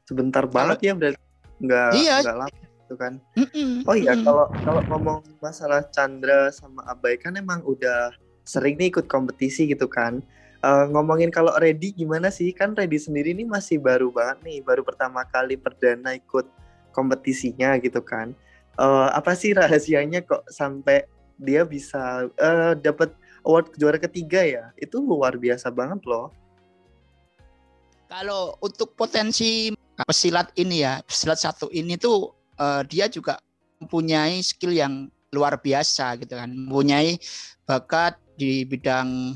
Sebentar 0.08 0.48
banget 0.48 0.92
ya 0.92 0.94
berarti 0.96 1.20
nggak 1.62 1.90
iya. 2.00 2.18
nggak 2.24 2.38
lama 2.40 2.58
itu 2.64 2.96
kan. 3.00 3.14
Mm-mm, 3.36 3.88
oh 3.88 3.96
iya 3.96 4.14
kalau 4.20 4.48
kalau 4.64 4.82
ngomong 4.92 5.20
masalah 5.40 5.84
Chandra 5.92 6.52
sama 6.52 6.84
Abai 6.88 7.16
kan 7.20 7.36
emang 7.36 7.64
udah 7.64 8.12
sering 8.44 8.76
nih 8.76 8.92
ikut 8.92 9.08
kompetisi 9.08 9.70
gitu 9.72 9.88
kan 9.88 10.20
uh, 10.66 10.86
ngomongin 10.90 11.30
kalau 11.34 11.54
Ready 11.58 11.94
gimana 11.94 12.30
sih? 12.34 12.54
Kan 12.54 12.78
Ready 12.78 12.98
sendiri 12.98 13.34
nih 13.36 13.46
masih 13.46 13.82
baru 13.82 14.10
banget 14.14 14.42
nih 14.46 14.58
baru 14.62 14.82
pertama 14.86 15.26
kali 15.28 15.58
perdana 15.58 16.16
ikut 16.18 16.48
kompetisinya 16.96 17.78
gitu 17.82 18.02
kan. 18.02 18.34
Uh, 18.80 19.12
apa 19.12 19.36
sih 19.36 19.52
rahasianya 19.52 20.24
kok 20.24 20.48
sampai 20.48 21.04
dia 21.42 21.68
bisa 21.68 22.30
uh, 22.40 22.74
dapat 22.78 23.12
award 23.44 23.74
juara 23.76 24.00
ketiga 24.00 24.42
ya? 24.46 24.64
Itu 24.80 25.02
luar 25.02 25.36
biasa 25.36 25.70
banget 25.74 26.06
loh. 26.08 26.32
Kalau 28.12 28.60
untuk 28.60 28.92
potensi 29.00 29.72
pesilat 30.04 30.52
ini 30.60 30.84
ya, 30.84 31.00
pesilat 31.04 31.40
satu 31.40 31.72
ini 31.72 31.96
tuh 31.96 32.36
uh, 32.60 32.84
dia 32.84 33.08
juga 33.08 33.40
mempunyai 33.80 34.44
skill 34.44 34.76
yang 34.76 35.08
luar 35.32 35.56
biasa 35.56 36.20
gitu 36.20 36.36
kan, 36.36 36.52
mempunyai 36.52 37.16
bakat 37.64 38.20
di 38.36 38.68
bidang 38.68 39.32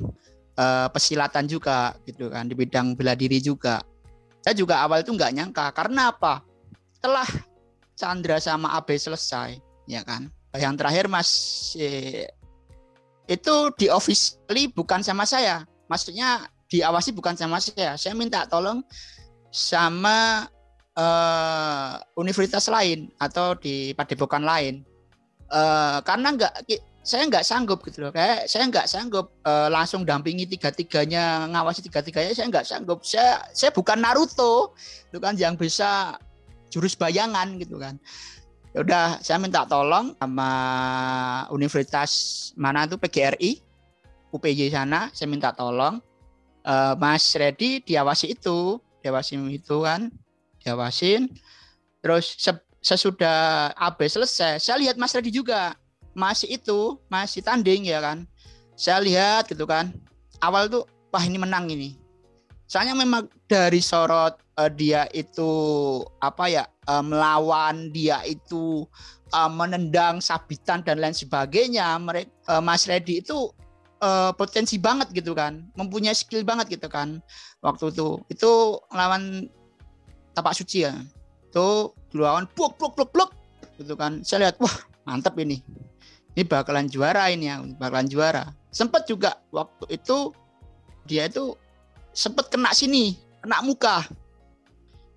uh, 0.57 0.88
pesilatan 0.91 1.45
juga 1.45 1.95
gitu 2.07 2.31
kan, 2.31 2.47
di 2.47 2.55
bidang 2.57 2.95
bela 2.95 3.13
diri 3.13 3.39
juga. 3.39 3.83
Saya 4.41 4.53
juga 4.55 4.81
awal 4.85 5.01
itu 5.01 5.12
nggak 5.13 5.33
nyangka 5.35 5.65
karena 5.74 6.13
apa? 6.13 6.41
Setelah 6.95 7.27
Chandra 7.95 8.38
sama 8.43 8.75
AB 8.75 8.93
selesai, 9.00 9.57
ya 9.88 10.03
kan. 10.03 10.27
Yang 10.55 10.74
terakhir 10.79 11.05
Mas 11.12 11.29
eh, 11.79 12.27
itu 13.25 13.55
di 13.79 13.88
officially 13.88 14.71
bukan 14.71 15.01
sama 15.01 15.24
saya. 15.24 15.63
Maksudnya 15.88 16.47
diawasi 16.67 17.15
bukan 17.15 17.35
sama 17.39 17.57
saya. 17.63 17.95
Saya 17.95 18.13
minta 18.13 18.43
tolong 18.47 18.83
sama 19.51 20.47
uh, 21.00 21.93
universitas 22.19 22.67
lain 22.67 23.12
atau 23.19 23.55
di 23.55 23.95
padepokan 23.95 24.43
lain 24.43 24.83
uh, 25.51 26.00
karena 26.03 26.35
nggak 26.35 26.53
saya 27.05 27.29
nggak 27.29 27.45
sanggup 27.45 27.85
gitu 27.85 28.01
loh 28.01 28.09
kayak 28.09 28.50
saya 28.50 28.65
nggak 28.65 28.89
sanggup 28.89 29.29
uh, 29.45 29.69
langsung 29.69 30.01
dampingi 30.01 30.50
tiga 30.50 30.74
tiganya 30.74 31.45
ngawasi 31.53 31.85
tiga 31.85 32.01
tiganya 32.01 32.33
saya 32.33 32.50
nggak 32.50 32.65
sanggup. 32.65 33.05
Saya 33.05 33.45
saya 33.53 33.69
bukan 33.69 34.01
Naruto 34.01 34.74
itu 35.13 35.21
kan 35.21 35.38
yang 35.38 35.53
bisa 35.53 36.17
jurus 36.74 36.97
bayangan 36.97 37.62
gitu 37.62 37.77
kan. 37.77 38.01
Ya 38.74 38.81
udah 38.81 39.05
saya 39.21 39.38
minta 39.38 39.69
tolong 39.69 40.17
sama 40.17 40.50
universitas 41.53 42.12
mana 42.57 42.89
tuh 42.89 42.97
PGRI 42.97 43.62
UPY 44.33 44.74
sana 44.74 45.13
saya 45.13 45.29
minta 45.29 45.53
tolong 45.53 46.01
uh, 46.65 46.93
Mas 46.97 47.24
Redi 47.38 47.85
diawasi 47.85 48.33
itu 48.33 48.81
diawasi 49.05 49.38
itu 49.53 49.77
kan 49.85 50.09
diawasin. 50.65 51.29
Terus 52.01 52.33
sesudah 52.81 53.74
AB 53.77 54.09
selesai, 54.09 54.57
saya 54.57 54.81
lihat 54.81 54.97
Mas 54.97 55.13
Redi 55.13 55.29
juga 55.29 55.77
masih 56.15 56.57
itu 56.57 56.98
masih 57.12 57.43
tanding 57.43 57.86
ya 57.86 58.00
kan. 58.01 58.24
Saya 58.74 59.03
lihat 59.03 59.51
gitu 59.51 59.67
kan. 59.67 59.91
Awal 60.39 60.72
tuh 60.72 60.88
wah 61.12 61.24
ini 61.24 61.38
menang 61.38 61.69
ini. 61.69 61.95
Soalnya 62.65 62.98
memang 62.98 63.29
dari 63.45 63.77
sorot 63.77 64.41
uh, 64.57 64.72
dia 64.72 65.05
itu 65.13 65.45
apa 66.17 66.50
ya 66.50 66.63
uh, 66.89 67.05
melawan 67.05 67.93
dia 67.93 68.25
itu 68.25 68.89
uh, 69.36 69.51
menendang 69.51 70.17
sabitan 70.17 70.81
dan 70.81 70.98
lain 70.98 71.13
sebagainya. 71.13 71.93
Mereka 72.01 72.31
uh, 72.50 72.63
Mas 72.63 72.89
Redi 72.89 73.22
itu 73.22 73.53
uh, 74.01 74.34
potensi 74.34 74.81
banget 74.81 75.13
gitu 75.13 75.38
kan, 75.38 75.62
mempunyai 75.77 76.17
skill 76.17 76.41
banget 76.41 76.81
gitu 76.81 76.89
kan 76.89 77.22
waktu 77.62 77.93
itu. 77.93 78.17
Itu 78.34 78.81
lawan 78.89 79.45
tapak 80.36 80.57
suci 80.57 80.84
ya 80.84 80.93
itu 81.55 81.95
lawan 82.19 82.43
blok 82.51 82.75
blok 82.75 83.00
blok 83.00 83.10
blok 83.15 83.31
gitu 83.79 83.95
kan 83.95 84.19
saya 84.27 84.51
lihat 84.51 84.60
wah 84.60 84.75
mantap 85.07 85.39
ini 85.39 85.63
ini 86.35 86.43
bakalan 86.43 86.91
juara 86.91 87.31
ini 87.31 87.47
ya 87.47 87.63
bakalan 87.79 88.11
juara. 88.11 88.51
Sempat 88.67 89.07
juga 89.07 89.39
waktu 89.55 89.95
itu 89.95 90.35
dia 91.07 91.31
itu 91.31 91.55
sempat 92.11 92.51
kena 92.51 92.75
sini 92.75 93.15
kena 93.39 93.63
muka. 93.63 94.03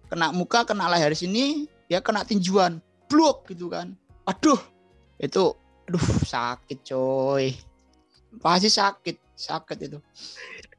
Kena 0.06 0.30
muka 0.30 0.62
kena 0.62 0.86
leher 0.86 1.10
sini 1.18 1.66
dia 1.90 1.98
kena 1.98 2.22
tinjuan. 2.22 2.78
Blok 3.10 3.50
gitu 3.50 3.66
kan. 3.66 3.98
Aduh 4.30 4.62
itu 5.18 5.58
aduh 5.90 6.06
sakit 6.22 6.86
coy. 6.86 7.50
Pasti 8.38 8.70
sakit 8.70 9.16
sakit 9.34 9.78
itu. 9.90 9.98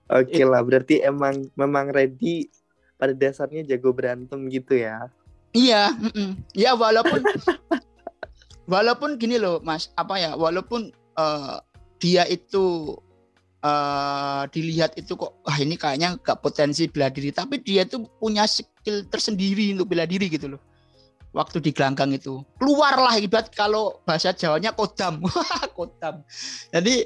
Oke 0.08 0.42
lah 0.48 0.64
berarti 0.64 1.04
emang 1.04 1.52
memang 1.60 1.92
ready 1.92 2.48
pada 2.96 3.12
dasarnya 3.12 3.68
jago 3.68 3.92
berantem 3.92 4.48
gitu 4.48 4.80
ya. 4.80 5.12
Iya, 5.50 5.98
mm 5.98 6.12
-mm. 6.14 6.30
ya 6.54 6.78
walaupun 6.78 7.26
walaupun 8.70 9.18
gini 9.18 9.42
loh 9.42 9.58
Mas, 9.66 9.90
apa 9.98 10.22
ya, 10.22 10.38
walaupun 10.38 10.94
uh, 11.18 11.58
dia 11.98 12.24
itu 12.30 12.96
uh, 13.66 14.46
dilihat 14.54 14.96
itu 14.96 15.18
kok 15.18 15.42
wah 15.44 15.58
ini 15.58 15.76
kayaknya 15.76 16.16
gak 16.22 16.40
potensi 16.46 16.86
bela 16.86 17.10
diri, 17.10 17.34
tapi 17.34 17.60
dia 17.60 17.84
tuh 17.90 18.06
punya 18.22 18.46
skill 18.46 19.10
tersendiri 19.10 19.74
untuk 19.74 19.90
bela 19.92 20.06
diri 20.06 20.30
gitu 20.30 20.54
loh. 20.56 20.62
Waktu 21.30 21.62
di 21.62 21.70
gelanggang 21.74 22.10
itu 22.14 22.42
keluarlah 22.58 23.18
ibarat 23.22 23.54
kalau 23.54 24.02
bahasa 24.02 24.34
Jawanya 24.34 24.74
kodam, 24.74 25.22
kodam. 25.78 26.26
Jadi 26.74 27.06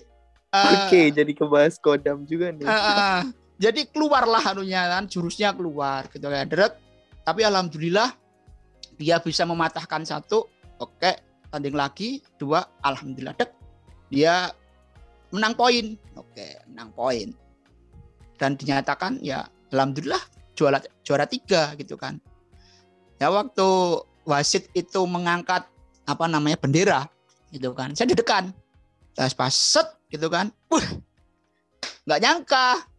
uh, 0.51 0.59
Oke, 0.59 0.75
okay, 0.87 1.05
jadi 1.11 1.31
kebahas 1.31 1.75
kodam 1.79 2.23
juga 2.23 2.51
nih. 2.55 2.63
Uh, 2.63 2.75
uh, 2.75 3.19
jadi 3.63 3.87
keluarlah 3.87 4.43
anunya 4.43 4.83
kan 4.89 5.07
jurusnya 5.07 5.53
keluar 5.53 6.09
gitu 6.11 6.25
ya 6.27 6.43
deret 6.43 6.75
tapi 7.23 7.47
alhamdulillah 7.47 8.11
dia 8.97 9.23
bisa 9.23 9.47
mematahkan 9.47 10.03
satu 10.03 10.49
oke 10.83 11.11
tanding 11.53 11.77
lagi 11.77 12.25
dua 12.41 12.65
alhamdulillah 12.81 13.37
dek. 13.37 13.53
Dia 14.09 14.49
menang 15.29 15.53
poin. 15.53 15.93
Oke 16.17 16.57
menang 16.65 16.89
poin. 16.97 17.29
Dan 18.41 18.57
dinyatakan 18.57 19.21
ya 19.21 19.45
alhamdulillah 19.69 20.19
juara 20.57 20.81
juara 21.05 21.29
tiga 21.29 21.77
gitu 21.77 21.93
kan. 21.93 22.17
Ya 23.21 23.29
waktu 23.29 24.01
wasit 24.25 24.73
itu 24.73 25.05
mengangkat 25.05 25.69
apa 26.09 26.25
namanya 26.25 26.57
bendera 26.57 27.05
gitu 27.53 27.69
kan. 27.77 27.93
Saya 27.93 28.09
dedekan 28.09 28.49
tes 29.13 29.37
pas 29.37 29.53
set 29.53 29.85
gitu 30.09 30.25
kan. 30.33 30.49
Wah, 30.73 30.81
nggak 32.09 32.19
nyangka 32.19 32.89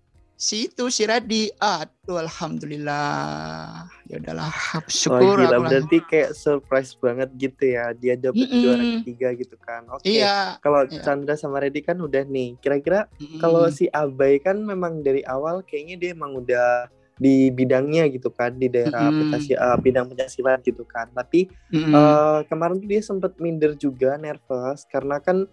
si 0.44 0.68
itu 0.68 0.92
si 0.92 1.08
Redi 1.08 1.48
aduh 1.56 2.20
alhamdulillah 2.20 3.88
ya 4.04 4.20
udahlah 4.20 4.52
syukur 4.92 5.40
gila, 5.40 5.56
aku 5.56 5.62
berarti 5.64 5.98
kayak 6.04 6.30
surprise 6.36 6.92
banget 6.94 7.32
gitu 7.34 7.64
ya 7.72 7.96
dia 7.96 8.14
dapet 8.14 8.44
Mm-mm. 8.44 8.60
juara 8.60 8.84
ketiga 9.00 9.32
gitu 9.32 9.56
kan 9.56 9.88
oke 9.88 10.04
iya 10.04 10.60
kalau 10.60 10.84
Iya. 10.84 11.00
Chandra 11.00 11.34
sama 11.34 11.64
Reddy 11.64 11.80
kan 11.80 11.96
udah 11.96 12.28
nih 12.28 12.60
kira-kira 12.60 13.08
Mm-mm. 13.16 13.40
kalau 13.40 13.64
si 13.72 13.88
Abai 13.88 14.36
kan 14.36 14.60
memang 14.60 15.00
dari 15.00 15.24
awal 15.24 15.64
kayaknya 15.64 15.96
dia 15.96 16.10
emang 16.12 16.36
udah 16.36 16.92
di 17.14 17.48
bidangnya 17.48 18.10
gitu 18.10 18.28
kan 18.28 18.52
di 18.52 18.68
daerah 18.68 19.08
Mm-mm. 19.08 19.24
pencaksi- 19.24 19.56
eh, 19.56 19.78
bidang 19.80 20.12
pencaksilat 20.12 20.60
gitu 20.60 20.84
kan 20.84 21.08
tapi 21.08 21.48
Mm-mm. 21.72 21.88
eh, 21.88 22.40
kemarin 22.44 22.76
tuh 22.76 22.88
dia 22.90 23.00
sempat 23.00 23.32
minder 23.40 23.72
juga 23.74 24.20
nervous 24.20 24.84
karena 24.92 25.16
kan 25.16 25.48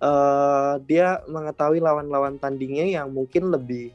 eh, 0.00 0.74
dia 0.84 1.24
mengetahui 1.24 1.80
lawan-lawan 1.80 2.36
tandingnya 2.36 2.84
yang 2.84 3.08
mungkin 3.08 3.48
lebih 3.48 3.88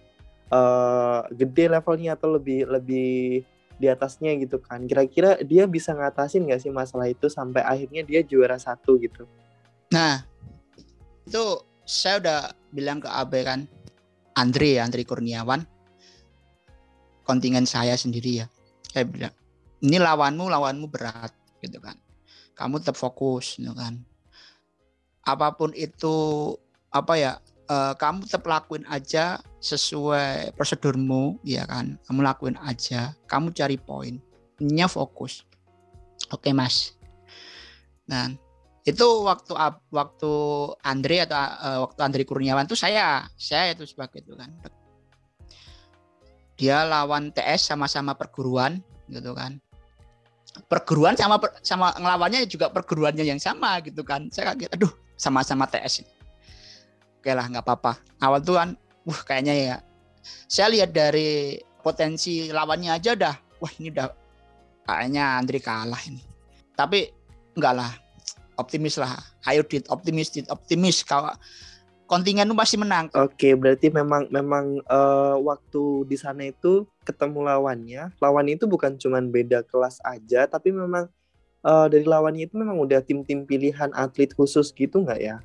eh, 0.49 1.21
gede 1.33 1.65
levelnya 1.69 2.17
atau 2.17 2.35
lebih 2.35 2.65
lebih 2.67 3.45
di 3.79 3.87
atasnya 3.87 4.35
gitu 4.35 4.59
kan 4.59 4.83
kira-kira 4.83 5.39
dia 5.39 5.63
bisa 5.63 5.95
ngatasin 5.95 6.43
nggak 6.43 6.59
sih 6.59 6.67
masalah 6.67 7.07
itu 7.07 7.31
sampai 7.31 7.63
akhirnya 7.63 8.03
dia 8.03 8.19
juara 8.27 8.59
satu 8.59 8.99
gitu 8.99 9.23
Nah, 9.89 10.21
itu 11.25 11.43
saya 11.81 12.21
udah 12.21 12.41
bilang 12.69 13.01
ke 13.01 13.09
Abe 13.09 13.41
kan, 13.41 13.65
Andre 14.37 14.77
ya, 14.77 14.85
Andre 14.85 15.01
Kurniawan, 15.01 15.65
kontingen 17.25 17.65
saya 17.65 17.97
sendiri 17.97 18.45
ya. 18.45 18.47
Saya 18.85 19.09
bilang, 19.09 19.33
ini 19.81 19.97
lawanmu, 19.97 20.45
lawanmu 20.45 20.85
berat, 20.93 21.33
gitu 21.65 21.81
kan. 21.81 21.97
Kamu 22.53 22.77
tetap 22.77 23.01
fokus, 23.01 23.57
gitu 23.57 23.73
kan. 23.73 23.97
Apa 25.25 25.57
pun 25.57 25.73
itu, 25.73 26.53
apa 26.93 27.17
ya, 27.17 27.31
eh, 27.69 27.93
kamu 27.95 28.25
tetap 28.25 28.43
lakuin 28.49 28.83
aja 28.89 29.37
sesuai 29.61 30.57
prosedurmu, 30.57 31.39
ya 31.45 31.63
kan. 31.69 31.95
Kamu 32.09 32.19
lakuin 32.25 32.57
aja, 32.65 33.13
kamu 33.29 33.53
cari 33.53 33.77
poin. 33.77 34.17
Ininya 34.59 34.89
fokus. 34.89 35.45
Oke 36.33 36.51
mas. 36.51 36.97
Nah, 38.09 38.33
itu 38.89 39.05
waktu 39.27 39.53
waktu 39.93 40.33
Andre 40.81 41.17
atau 41.29 41.37
eh, 41.37 41.79
waktu 41.85 41.99
Andre 42.01 42.23
Kurniawan 42.25 42.65
tuh 42.65 42.79
saya 42.79 43.27
saya 43.37 43.75
itu 43.75 43.85
sebagai 43.85 44.25
itu 44.25 44.33
kan 44.33 44.49
dia 46.59 46.83
lawan 46.83 47.31
TS 47.31 47.71
sama-sama 47.71 48.17
perguruan 48.17 48.81
gitu 49.07 49.31
kan 49.31 49.61
perguruan 50.67 51.15
sama 51.15 51.39
per- 51.39 51.61
sama 51.61 51.93
ngelawannya 51.95 52.49
juga 52.49 52.73
perguruannya 52.73 53.23
yang 53.23 53.39
sama 53.39 53.79
gitu 53.85 54.01
kan 54.01 54.27
saya 54.33 54.51
kaget 54.51 54.75
aduh 54.75 54.91
sama-sama 55.15 55.69
TS 55.69 56.03
ini 56.03 56.18
oke 57.19 57.31
lah 57.35 57.45
nggak 57.51 57.65
apa-apa. 57.67 57.99
Awal 58.23 58.39
tuh 58.39 58.55
kan 58.55 58.69
wah 59.03 59.19
kayaknya 59.27 59.55
ya 59.55 59.75
saya 60.47 60.71
lihat 60.71 60.95
dari 60.95 61.59
potensi 61.83 62.47
lawannya 62.47 62.95
aja 62.95 63.15
udah 63.15 63.35
wah 63.59 63.71
ini 63.79 63.91
udah 63.91 64.07
kayaknya 64.87 65.23
Andre 65.43 65.59
kalah 65.59 66.01
ini. 66.07 66.23
Tapi 66.73 67.11
enggak 67.59 67.75
lah 67.75 67.91
optimis 68.55 68.95
lah. 68.99 69.19
Ayo 69.47 69.63
dit 69.67 69.83
optimis 69.91 70.31
dit 70.31 70.47
optimis. 70.47 71.03
Kalau 71.03 71.31
kontingen 72.09 72.49
lu 72.49 72.57
pasti 72.57 72.75
menang. 72.75 73.07
Oke, 73.13 73.53
berarti 73.53 73.93
memang 73.93 74.25
memang 74.33 74.81
eh, 74.81 75.35
waktu 75.39 76.09
di 76.09 76.17
sana 76.17 76.49
itu 76.49 76.89
ketemu 77.05 77.45
lawannya. 77.45 78.15
Lawan 78.19 78.47
itu 78.49 78.65
bukan 78.65 78.97
cuman 78.97 79.29
beda 79.29 79.61
kelas 79.69 80.01
aja, 80.01 80.49
tapi 80.49 80.73
memang 80.73 81.07
eh, 81.63 81.87
dari 81.87 82.03
lawannya 82.03 82.49
itu 82.49 82.55
memang 82.57 82.81
udah 82.81 82.99
tim-tim 83.05 83.45
pilihan 83.45 83.93
atlet 83.93 84.33
khusus 84.33 84.73
gitu 84.73 85.05
nggak 85.05 85.21
ya? 85.21 85.37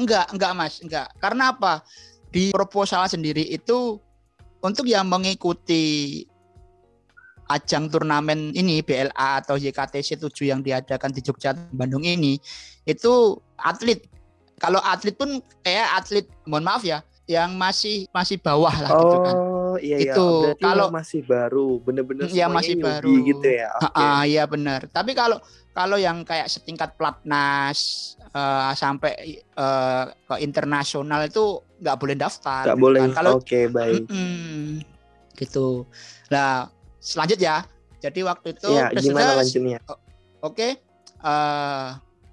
Enggak 0.00 0.26
enggak 0.32 0.52
mas 0.56 0.80
enggak. 0.80 1.12
Karena 1.20 1.52
apa? 1.52 1.84
Di 2.32 2.54
proposal 2.54 3.04
sendiri 3.10 3.44
itu 3.44 4.00
untuk 4.64 4.88
yang 4.88 5.06
mengikuti 5.06 6.24
ajang 7.50 7.90
turnamen 7.90 8.54
ini 8.54 8.78
BLA 8.80 9.42
atau 9.42 9.58
YKTC 9.58 10.22
7 10.22 10.30
yang 10.46 10.60
diadakan 10.62 11.10
di 11.10 11.20
Jogja 11.20 11.52
Bandung 11.74 12.06
ini 12.06 12.38
itu 12.86 13.36
atlet. 13.58 14.06
Kalau 14.62 14.78
atlet 14.80 15.18
pun 15.18 15.42
kayak 15.66 15.88
atlet 15.98 16.26
mohon 16.46 16.62
maaf 16.62 16.86
ya 16.86 17.02
yang 17.26 17.58
masih 17.58 18.06
masih 18.14 18.38
bawah 18.38 18.72
lah 18.72 18.90
gitu 18.94 19.16
kan. 19.26 19.34
Oh 19.34 19.49
iya 19.80 19.96
iya. 19.98 20.12
Itu, 20.12 20.54
kalau- 20.56 20.92
masih 20.92 21.24
baru, 21.24 21.80
bener-bener 21.80 22.28
Iya, 22.28 22.46
masih 22.46 22.76
baru. 22.78 23.10
gitu 23.24 23.48
ya. 23.48 23.68
Oke. 23.74 23.96
Ah, 23.96 24.22
iya 24.22 24.44
benar. 24.44 24.86
Tapi 24.86 25.12
kalau 25.12 25.40
kalau 25.70 25.96
yang 25.96 26.22
kayak 26.22 26.46
setingkat 26.46 26.94
platnas 26.94 27.78
eh, 28.30 28.72
sampai 28.74 29.12
eh, 29.40 30.04
ke 30.06 30.34
internasional 30.38 31.24
itu 31.24 31.58
nggak 31.80 31.96
boleh 31.96 32.14
daftar. 32.14 32.62
Nggak 32.64 32.76
gitu 32.76 32.84
boleh. 32.84 33.00
kan. 33.02 33.10
Kalau 33.16 33.32
Oke 33.36 33.60
baik. 33.66 34.06
Mm-mm. 34.06 34.84
gitu. 35.34 35.88
Nah, 36.28 36.68
selanjut 36.96 37.36
ya. 37.36 37.64
Jadi 37.98 38.20
waktu 38.22 38.54
itu 38.54 38.70
Ya 38.70 38.88
gimana 38.92 39.36
lanjutnya? 39.36 39.80
Oke. 40.40 40.78
eh 41.20 41.88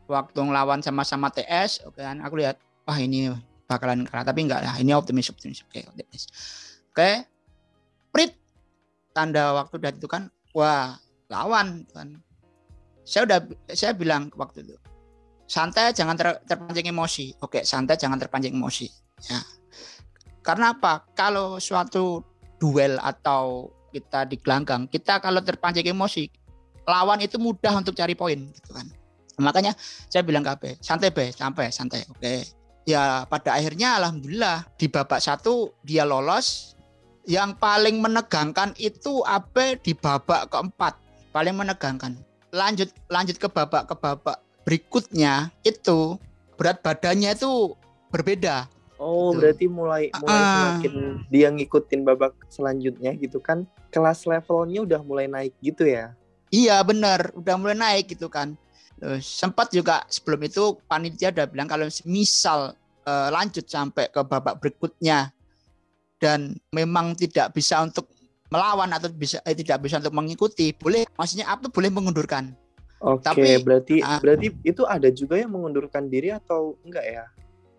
waktu 0.07 0.39
ngelawan 0.39 0.79
sama-sama 0.79 1.27
TS, 1.27 1.83
oke 1.83 1.99
kan 1.99 2.23
aku 2.23 2.39
lihat 2.39 2.55
wah 2.88 2.95
ini 2.95 3.27
bakalan 3.67 4.07
kalah 4.07 4.23
tapi 4.23 4.47
enggak 4.47 4.63
lah. 4.63 4.79
Ini 4.79 4.95
optimis 4.95 5.27
optimis. 5.27 5.67
Oke, 5.67 5.83
optimis. 5.83 6.23
Oke. 6.89 7.27
Prit 8.17 8.34
tanda 9.13 9.53
waktu 9.53 9.77
dari 9.77 10.01
itu 10.01 10.10
kan 10.10 10.34
wah 10.58 10.97
lawan 11.30 11.86
kan. 11.93 12.17
Saya 13.06 13.30
udah 13.30 13.39
saya 13.69 13.93
bilang 13.93 14.34
waktu 14.34 14.65
itu 14.65 14.73
santai 15.47 15.95
jangan 15.95 16.17
ter- 16.19 16.41
terpancing 16.49 16.89
emosi. 16.91 17.38
Oke, 17.39 17.63
santai 17.63 17.95
jangan 17.95 18.19
terpancing 18.19 18.53
emosi. 18.58 18.89
Ya. 19.30 19.39
Karena 20.43 20.75
apa? 20.75 21.08
Kalau 21.15 21.58
suatu 21.58 22.21
duel 22.60 22.99
atau 22.99 23.71
kita 23.93 24.27
di 24.27 24.36
gelanggang, 24.38 24.86
kita 24.91 25.23
kalau 25.23 25.39
terpancing 25.39 25.88
emosi, 25.88 26.27
lawan 26.84 27.23
itu 27.23 27.39
mudah 27.39 27.71
untuk 27.80 27.95
cari 27.95 28.13
poin 28.13 28.38
gitu 28.51 28.75
kan. 28.75 28.89
Makanya 29.39 29.73
saya 30.12 30.25
bilang 30.25 30.43
ke 30.43 30.51
Abe, 30.51 30.71
santai 30.84 31.13
be, 31.13 31.32
sampai 31.32 31.71
santai. 31.71 32.03
Oke. 32.12 32.43
Ya 32.88 33.27
pada 33.27 33.60
akhirnya 33.60 33.99
alhamdulillah 33.99 34.63
di 34.80 34.88
babak 34.88 35.19
satu 35.19 35.75
dia 35.84 36.08
lolos. 36.08 36.77
Yang 37.28 37.60
paling 37.60 38.00
menegangkan 38.00 38.72
itu 38.80 39.20
Abe 39.28 39.76
di 39.84 39.92
babak 39.92 40.48
keempat, 40.48 40.96
paling 41.36 41.60
menegangkan. 41.60 42.16
Lanjut 42.56 42.88
lanjut 43.12 43.36
ke 43.36 43.52
babak 43.52 43.92
ke 43.92 43.96
babak 44.00 44.40
berikutnya 44.63 45.52
itu 45.68 46.16
berat 46.56 46.80
badannya 46.80 47.36
itu 47.36 47.76
berbeda. 48.08 48.72
Oh 48.96 49.36
Gitu. 49.36 49.38
berarti 49.44 49.66
mulai 49.68 50.04
mulai 50.24 50.40
Ah. 50.42 50.52
semakin 50.56 50.94
dia 51.28 51.48
ngikutin 51.52 52.02
babak 52.08 52.32
selanjutnya 52.48 53.12
gitu 53.20 53.44
kan? 53.44 53.68
Kelas 53.92 54.24
levelnya 54.24 54.88
udah 54.88 55.02
mulai 55.04 55.28
naik 55.28 55.54
gitu 55.60 55.84
ya? 55.84 56.16
Iya 56.48 56.80
benar, 56.82 57.36
udah 57.36 57.56
mulai 57.60 57.76
naik 57.76 58.16
gitu 58.16 58.32
kan. 58.32 58.56
Terus 58.98 59.28
sempat 59.28 59.70
juga 59.70 60.08
sebelum 60.08 60.48
itu 60.48 60.80
panitia 60.88 61.30
udah 61.36 61.46
bilang 61.46 61.68
kalau 61.68 61.86
misal 62.08 62.72
eh, 63.04 63.30
lanjut 63.30 63.68
sampai 63.68 64.08
ke 64.08 64.20
babak 64.24 64.63
berikutnya 64.63 65.36
dan 66.17 66.58
memang 66.73 67.13
tidak 67.13 67.53
bisa 67.53 67.82
untuk 67.82 68.10
melawan 68.47 68.89
atau 68.95 69.12
bisa 69.12 69.43
eh, 69.43 69.56
tidak 69.56 69.84
bisa 69.84 69.99
untuk 69.99 70.15
mengikuti, 70.15 70.71
boleh 70.71 71.03
maksudnya 71.15 71.47
apa 71.51 71.67
boleh 71.67 71.89
mengundurkan. 71.91 72.56
Oke, 72.97 73.30
Tapi, 73.30 73.62
berarti 73.62 73.95
ah. 74.01 74.17
berarti 74.17 74.49
itu 74.65 74.82
ada 74.89 75.13
juga 75.13 75.38
yang 75.38 75.53
mengundurkan 75.53 76.10
diri 76.10 76.34
atau 76.34 76.82
enggak 76.82 77.06
ya? 77.06 77.25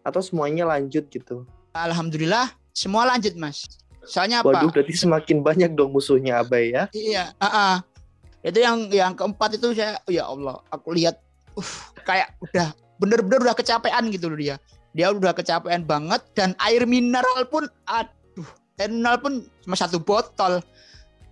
Atau 0.07 0.23
semuanya 0.23 0.71
lanjut 0.71 1.11
gitu? 1.11 1.43
Alhamdulillah 1.75 2.55
semua 2.71 3.03
lanjut 3.11 3.35
mas. 3.35 3.67
Soalnya 4.07 4.47
apa? 4.47 4.63
Waduh, 4.63 4.71
berarti 4.71 4.95
semakin 4.95 5.43
banyak 5.43 5.71
dong 5.75 5.91
musuhnya 5.91 6.39
Abai 6.39 6.71
ya? 6.71 6.87
Iya, 6.95 7.35
ah, 7.43 7.47
ah. 7.47 7.75
itu 8.47 8.63
yang 8.63 8.87
yang 8.95 9.13
keempat 9.19 9.59
itu 9.59 9.75
saya 9.75 9.99
ya 10.07 10.31
Allah, 10.31 10.63
aku 10.71 10.95
lihat 10.95 11.19
uh, 11.59 11.73
kayak 12.07 12.39
udah 12.39 12.71
bener-bener 13.03 13.51
udah 13.51 13.57
kecapean 13.59 14.15
gitu 14.15 14.31
loh 14.31 14.39
dia. 14.39 14.57
Dia 14.95 15.11
udah 15.11 15.35
kecapean 15.35 15.83
banget 15.83 16.23
dan 16.39 16.55
air 16.63 16.87
mineral 16.87 17.43
pun 17.51 17.67
aduh, 17.91 18.18
air 18.79 18.91
mineral 18.91 19.19
pun 19.19 19.33
cuma 19.67 19.77
satu 19.77 19.99
botol. 19.99 20.63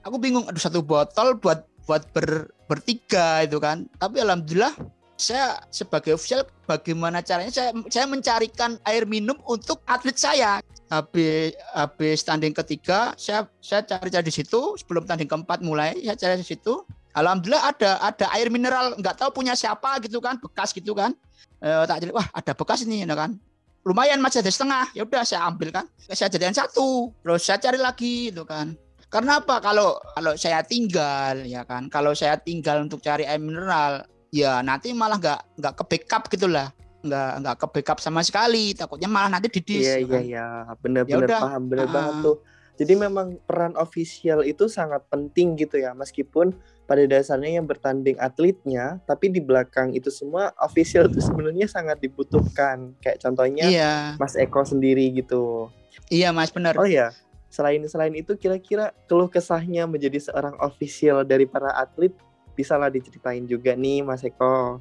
Aku 0.07 0.19
bingung, 0.23 0.47
aduh 0.47 0.63
satu 0.63 0.83
botol 0.83 1.39
buat 1.39 1.67
buat 1.87 2.03
ber, 2.11 2.51
bertiga 2.67 3.47
itu 3.47 3.59
kan. 3.63 3.87
Tapi 3.99 4.23
alhamdulillah 4.23 4.75
saya 5.17 5.57
sebagai 5.73 6.13
official 6.13 6.45
bagaimana 6.69 7.25
caranya 7.25 7.49
saya 7.49 7.71
saya 7.89 8.05
mencarikan 8.05 8.77
air 8.85 9.09
minum 9.09 9.39
untuk 9.47 9.81
atlet 9.87 10.19
saya. 10.19 10.61
Habis 10.87 11.57
habis 11.75 12.23
tanding 12.23 12.55
ketiga 12.55 13.17
saya 13.19 13.47
saya 13.63 13.83
cari-cari 13.87 14.27
di 14.27 14.35
situ. 14.35 14.75
Sebelum 14.79 15.07
tanding 15.07 15.31
keempat 15.31 15.63
mulai 15.63 15.97
saya 16.03 16.19
cari 16.19 16.43
di 16.43 16.47
situ. 16.47 16.83
Alhamdulillah 17.17 17.73
ada 17.73 17.91
ada 18.03 18.27
air 18.37 18.53
mineral. 18.53 18.95
Nggak 18.99 19.17
tahu 19.23 19.43
punya 19.43 19.57
siapa 19.57 19.99
gitu 20.05 20.21
kan 20.21 20.37
bekas 20.37 20.75
gitu 20.77 20.93
kan. 20.93 21.17
Eh, 21.65 21.85
tak 21.89 22.05
jadi 22.05 22.13
wah 22.13 22.29
ada 22.37 22.53
bekas 22.53 22.85
ini 22.85 23.01
ya 23.01 23.17
kan 23.17 23.41
lumayan 23.87 24.19
masih 24.19 24.43
ada 24.43 24.51
setengah. 24.51 24.91
Ya 24.91 25.07
udah 25.07 25.23
saya 25.23 25.47
ambil 25.47 25.71
kan. 25.71 25.87
Saya 26.11 26.27
jadikan 26.27 26.59
satu. 26.59 27.15
Terus 27.23 27.41
saya 27.47 27.63
cari 27.63 27.79
lagi 27.79 28.35
gitu 28.35 28.43
kan. 28.43 28.75
Karena 29.07 29.39
apa? 29.39 29.63
Kalau 29.63 30.03
kalau 30.19 30.35
saya 30.35 30.67
tinggal 30.67 31.47
ya 31.47 31.63
kan. 31.63 31.87
Kalau 31.87 32.11
saya 32.19 32.35
tinggal 32.43 32.83
untuk 32.83 32.99
cari 32.99 33.23
air 33.23 33.39
mineral 33.39 34.03
ya 34.35 34.59
nanti 34.67 34.91
malah 34.91 35.23
nggak 35.23 35.63
nggak 35.63 35.75
ke 35.79 35.85
backup 35.87 36.23
gitulah 36.27 36.69
nggak 37.07 37.33
nggak 37.47 37.57
ke 37.63 37.67
backup 37.79 37.99
sama 38.03 38.27
sekali. 38.27 38.75
Takutnya 38.75 39.07
malah 39.07 39.39
nanti 39.39 39.47
didis 39.47 39.87
Iya 39.87 39.95
ya 39.95 39.99
iya 40.03 40.11
kan? 40.11 40.23
iya, 40.27 40.47
benar-benar 40.83 41.29
udah, 41.31 41.41
paham, 41.47 41.63
benar 41.71 41.87
ah. 41.87 41.93
banget 41.95 42.15
tuh. 42.27 42.37
Jadi 42.77 42.93
memang 42.93 43.41
peran 43.49 43.73
official 43.81 44.45
itu 44.45 44.69
sangat 44.69 45.01
penting 45.09 45.57
gitu 45.57 45.81
ya, 45.81 45.97
meskipun 45.97 46.53
pada 46.87 47.03
dasarnya 47.03 47.59
yang 47.59 47.67
bertanding 47.67 48.15
atletnya, 48.17 49.03
tapi 49.05 49.27
di 49.27 49.43
belakang 49.43 49.91
itu 49.93 50.07
semua 50.09 50.55
official 50.63 51.11
itu 51.11 51.19
sebenarnya 51.19 51.67
sangat 51.67 51.99
dibutuhkan. 51.99 52.95
Kayak 53.03 53.27
contohnya 53.27 53.67
iya 53.67 53.93
Mas 54.17 54.39
Eko 54.39 54.63
sendiri 54.63 55.11
gitu. 55.13 55.69
iya 56.07 56.31
mas 56.31 56.55
benar 56.55 56.79
Oh 56.79 56.87
ya, 56.87 57.11
selain 57.51 57.83
selain 57.91 58.15
itu 58.15 58.39
kira-kira 58.39 58.95
keluh 59.11 59.27
kesahnya 59.27 59.91
menjadi 59.91 60.23
seorang 60.31 60.55
official 60.63 61.27
dari 61.27 61.51
para 61.51 61.75
atlet 61.75 62.15
bisalah 62.55 62.89
diceritain 62.89 63.43
juga 63.45 63.75
nih 63.75 64.07
Mas 64.07 64.23
Eko. 64.23 64.79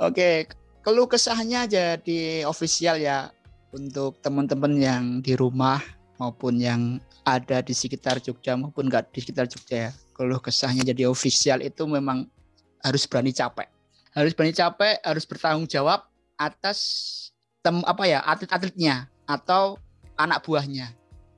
Oke, 0.00 0.48
keluh 0.80 1.04
kesahnya 1.04 1.68
jadi 1.68 2.48
official 2.48 2.96
ya 2.96 3.28
untuk 3.76 4.16
teman-teman 4.24 4.72
yang 4.80 5.04
di 5.20 5.36
rumah 5.36 5.84
maupun 6.16 6.56
yang 6.56 6.96
ada 7.26 7.60
di 7.60 7.76
sekitar 7.76 8.24
Jogja 8.24 8.56
maupun 8.56 8.88
nggak 8.88 9.12
di 9.12 9.20
sekitar 9.20 9.44
Jogja 9.50 9.90
ya. 9.90 9.92
Keluh 10.16 10.40
kesahnya 10.40 10.80
jadi 10.80 11.04
official 11.12 11.60
itu 11.60 11.84
memang 11.84 12.24
harus 12.80 13.04
berani 13.04 13.36
capek. 13.36 13.68
Harus 14.16 14.32
berani 14.32 14.56
capek, 14.56 14.96
harus 15.04 15.28
bertanggung 15.28 15.68
jawab 15.68 16.08
atas 16.40 16.78
tem 17.60 17.84
apa 17.84 18.08
ya 18.08 18.24
atlet-atletnya 18.24 19.12
atau 19.28 19.76
anak 20.16 20.40
buahnya 20.46 20.88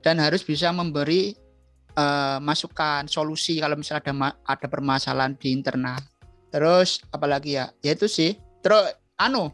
dan 0.07 0.23
harus 0.23 0.47
bisa 0.47 0.71
memberi 0.71 1.35
eh, 1.99 2.39
masukan 2.39 3.11
solusi 3.11 3.59
kalau 3.59 3.75
misalnya 3.75 4.07
ada 4.07 4.15
ada 4.47 4.67
permasalahan 4.71 5.35
di 5.35 5.51
internal. 5.51 5.99
Terus 6.55 7.03
apalagi 7.11 7.59
ya? 7.59 7.75
Ya 7.83 7.99
itu 7.99 8.07
sih. 8.07 8.39
Terus 8.63 8.95
anu 9.19 9.51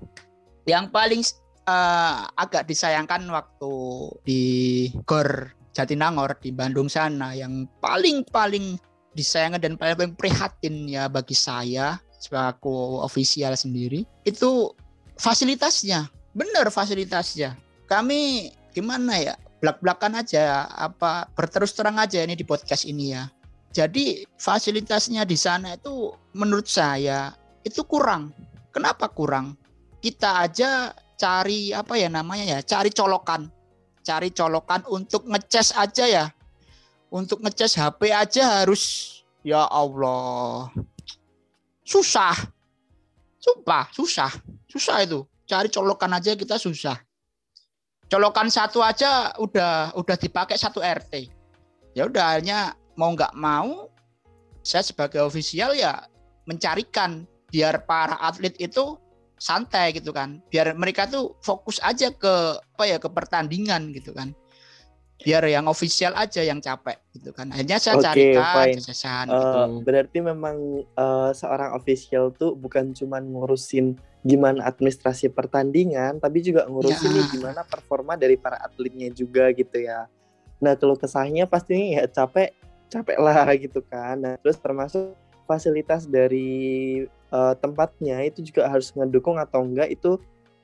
yang 0.69 0.93
paling 0.93 1.25
eh, 1.65 2.17
agak 2.37 2.69
disayangkan 2.69 3.25
waktu 3.33 3.73
di 4.29 4.43
Gor 5.09 5.57
Jatinangor 5.75 6.39
di 6.39 6.55
Bandung 6.55 6.87
sana 6.87 7.35
yang 7.35 7.67
paling 7.83 8.23
paling 8.31 8.79
disayangkan 9.14 9.62
dan 9.62 9.74
paling, 9.79 10.18
prihatin 10.18 10.90
ya 10.90 11.07
bagi 11.07 11.35
saya 11.35 11.98
sebagai 12.18 13.00
ofisial 13.00 13.55
sendiri 13.55 14.03
itu 14.27 14.74
fasilitasnya. 15.18 16.11
Benar 16.35 16.68
fasilitasnya. 16.74 17.55
Kami 17.87 18.50
gimana 18.74 19.14
ya 19.22 19.35
belak-belakan 19.62 20.20
aja 20.20 20.66
apa 20.66 21.31
berterus 21.33 21.72
terang 21.72 21.96
aja 21.96 22.20
ini 22.20 22.35
di 22.35 22.42
podcast 22.42 22.85
ini 22.85 23.14
ya. 23.14 23.31
Jadi 23.74 24.27
fasilitasnya 24.38 25.22
di 25.27 25.38
sana 25.38 25.79
itu 25.79 26.11
menurut 26.35 26.66
saya 26.66 27.35
itu 27.62 27.87
kurang. 27.87 28.35
Kenapa 28.74 29.07
kurang? 29.11 29.55
Kita 30.03 30.42
aja 30.42 30.90
cari 31.14 31.70
apa 31.70 31.94
ya 31.94 32.11
namanya 32.11 32.59
ya 32.59 32.61
cari 32.62 32.90
colokan. 32.90 33.46
Cari 34.05 34.35
colokan 34.37 34.85
untuk 34.90 35.24
ngecas 35.24 35.72
aja 35.81 36.05
ya 36.05 36.24
untuk 37.14 37.38
ngecas 37.46 37.79
HP 37.79 38.11
aja 38.11 38.66
harus 38.66 38.83
ya 39.46 39.70
Allah. 39.70 40.66
Susah. 41.87 42.35
Sumpah 43.38 43.87
susah. 43.94 44.35
Susah 44.66 45.07
itu. 45.07 45.22
Cari 45.46 45.70
colokan 45.70 46.11
aja 46.11 46.35
kita 46.35 46.59
susah. 46.59 46.98
Colokan 48.11 48.50
satu 48.50 48.83
aja 48.83 49.31
udah 49.38 49.94
udah 49.94 50.16
dipakai 50.18 50.59
satu 50.59 50.83
RT 50.83 51.31
ya 51.94 52.11
udah 52.11 52.37
hanya 52.37 52.74
mau 52.98 53.14
nggak 53.14 53.33
mau 53.38 53.88
saya 54.66 54.83
sebagai 54.83 55.22
ofisial 55.22 55.72
ya 55.72 56.05
mencarikan 56.44 57.24
biar 57.48 57.87
para 57.87 58.18
atlet 58.20 58.53
itu 58.59 58.98
santai 59.38 59.94
gitu 59.94 60.11
kan. 60.11 60.42
Biar 60.50 60.74
mereka 60.74 61.07
tuh 61.07 61.38
fokus 61.40 61.79
aja 61.81 62.11
ke 62.11 62.59
apa 62.59 62.85
ya 62.85 62.98
ke 62.98 63.09
pertandingan 63.09 63.94
gitu 63.94 64.11
kan 64.12 64.35
biar 65.25 65.43
yang 65.49 65.65
ofisial 65.67 66.13
aja 66.15 66.45
yang 66.45 66.61
capek 66.61 67.01
gitu 67.17 67.33
kan 67.33 67.49
akhirnya 67.49 67.81
saya 67.81 67.97
Oke, 67.97 68.05
carikan 68.05 68.45
fine. 68.53 68.77
jajasan 68.79 69.27
Eh, 69.27 69.35
gitu 69.35 69.59
berarti 69.83 70.19
memang 70.21 70.57
eh, 70.85 71.31
seorang 71.33 71.71
official 71.73 72.31
tuh 72.37 72.53
bukan 72.53 72.93
cuma 72.93 73.19
ngurusin 73.19 73.97
gimana 74.25 74.65
administrasi 74.65 75.29
pertandingan, 75.29 76.17
tapi 76.17 76.41
juga 76.41 76.65
ngurusin 76.65 77.13
Ya. 77.13 77.17
nih 77.21 77.25
gimana 77.29 77.61
performa 77.61 78.17
dari 78.17 78.41
para 78.41 78.57
atletnya 78.57 79.13
juga 79.13 79.53
gitu 79.53 79.77
ya. 79.85 80.09
Nah, 80.65 80.73
kalau 80.81 80.97
kesahnya 80.97 81.45
pastinya 81.45 82.01
ya 82.01 82.05
capek, 82.09 82.57
capek 82.89 83.21
lah 83.21 83.45
gitu 83.69 83.85
kan. 83.85 84.17
Nah, 84.17 84.35
terus 84.41 84.57
termasuk 84.57 85.13
fasilitas 85.45 86.09
dari 86.09 87.05
eh, 87.05 87.55
tempatnya 87.61 88.25
itu 88.25 88.41
juga 88.41 88.65
harus 88.73 88.97
ngedukung 88.97 89.37
atau 89.37 89.61
enggak 89.61 89.93
itu 89.93 90.17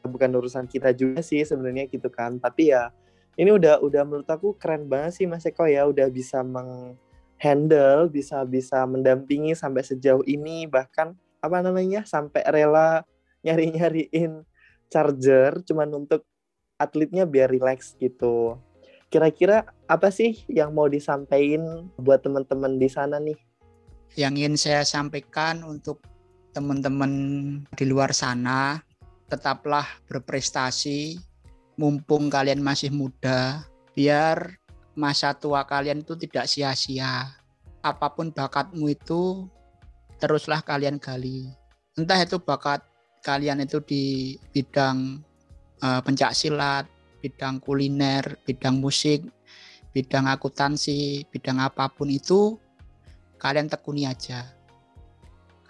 bukan 0.09 0.33
urusan 0.41 0.65
kita 0.65 0.97
juga 0.97 1.21
sih 1.21 1.45
sebenarnya 1.45 1.85
gitu 1.93 2.09
kan. 2.09 2.41
Tapi 2.41 2.73
ya 2.73 2.89
ini 3.39 3.51
udah 3.55 3.83
udah 3.83 4.03
menurut 4.07 4.29
aku 4.29 4.57
keren 4.59 4.91
banget 4.91 5.23
sih 5.23 5.27
Mas 5.27 5.47
Eko 5.47 5.67
ya 5.67 5.87
udah 5.87 6.07
bisa 6.11 6.43
menghandle, 6.43 8.11
bisa 8.11 8.43
bisa 8.47 8.83
mendampingi 8.87 9.55
sampai 9.55 9.83
sejauh 9.87 10.25
ini 10.27 10.67
bahkan 10.67 11.15
apa 11.41 11.63
namanya 11.63 12.03
sampai 12.07 12.45
rela 12.49 13.07
nyari-nyariin 13.47 14.45
charger 14.91 15.63
cuman 15.65 16.05
untuk 16.05 16.27
atletnya 16.81 17.29
biar 17.29 17.53
relax 17.53 17.95
gitu. 18.01 18.59
Kira-kira 19.11 19.67
apa 19.91 20.09
sih 20.15 20.47
yang 20.47 20.71
mau 20.71 20.87
disampaikan 20.87 21.91
buat 21.99 22.23
teman-teman 22.23 22.79
di 22.79 22.87
sana 22.87 23.19
nih? 23.19 23.39
yang 24.19 24.35
ingin 24.35 24.59
saya 24.59 24.83
sampaikan 24.83 25.63
untuk 25.63 26.03
teman-teman 26.51 27.13
di 27.79 27.85
luar 27.87 28.11
sana 28.11 28.83
tetaplah 29.31 29.87
berprestasi 30.11 31.15
mumpung 31.79 32.33
kalian 32.33 32.63
masih 32.63 32.91
muda 32.91 33.67
biar 33.95 34.59
masa 34.97 35.35
tua 35.35 35.67
kalian 35.67 36.03
itu 36.03 36.15
tidak 36.15 36.47
sia-sia 36.51 37.31
apa 37.81 38.07
pun 38.13 38.31
bakatmu 38.31 38.91
itu 38.91 39.49
teruslah 40.21 40.61
kalian 40.61 41.01
gali 41.01 41.51
entah 41.97 42.21
itu 42.21 42.37
bakat 42.41 42.85
kalian 43.25 43.65
itu 43.65 43.81
di 43.85 44.37
bidang 44.53 45.21
eh, 45.81 46.01
pencak 46.05 46.37
silat 46.37 46.87
bidang 47.21 47.61
kuliner 47.61 48.41
bidang 48.45 48.81
musik 48.81 49.25
bidang 49.91 50.31
akuntansi 50.31 51.27
bidang 51.29 51.59
apa 51.59 51.91
pun 51.91 52.07
itu 52.09 52.57
kalian 53.41 53.73
tekuni 53.73 54.05
aja. 54.05 54.45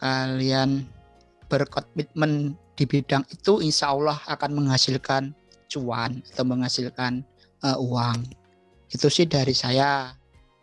Kalian 0.02 0.84
berkomitmen 1.46 2.58
di 2.74 2.84
bidang 2.84 3.22
itu 3.30 3.62
insya 3.62 3.94
Allah 3.94 4.18
akan 4.26 4.50
menghasilkan 4.58 5.30
cuan 5.70 6.18
atau 6.35 6.42
menghasilkan 6.42 7.22
eh, 7.62 7.78
uang. 7.78 8.26
Itu 8.90 9.06
sih 9.06 9.30
dari 9.30 9.54
saya 9.54 10.11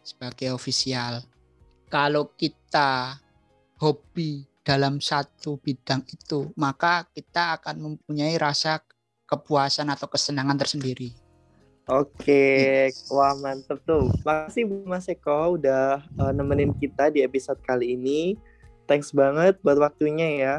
sebagai 0.04 0.52
ofisial. 0.52 1.24
Kalau 1.88 2.36
kita 2.36 3.16
hobi 3.80 4.44
dalam 4.68 5.00
satu 5.00 5.56
bidang 5.64 6.04
itu, 6.12 6.52
maka 6.60 7.08
kita 7.16 7.56
akan 7.56 7.80
mempunyai 7.80 8.36
rasa 8.36 8.84
kepuasan 9.24 9.88
atau 9.88 10.12
kesenangan 10.12 10.60
tersendiri. 10.60 11.16
Oke, 11.88 12.92
wah 13.08 13.32
mantep 13.40 13.80
tuh. 13.88 14.12
Makasih 14.28 14.68
Bu 14.68 14.84
Mas 14.84 15.08
Eko 15.08 15.56
udah 15.56 16.04
eh, 16.04 16.32
nemenin 16.36 16.76
kita 16.76 17.08
di 17.08 17.24
episode 17.24 17.64
kali 17.64 17.96
ini. 17.96 18.36
Thanks 18.84 19.16
banget 19.16 19.56
buat 19.64 19.80
waktunya 19.80 20.28
ya. 20.36 20.56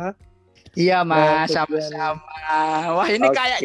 Iya 0.72 1.04
Nah, 1.04 1.44
mas, 1.44 1.52
tujuan- 1.52 1.68
sama-sama. 1.68 2.27
Wah 2.48 3.08
ini 3.12 3.28
Oke. 3.28 3.36
kayak 3.36 3.60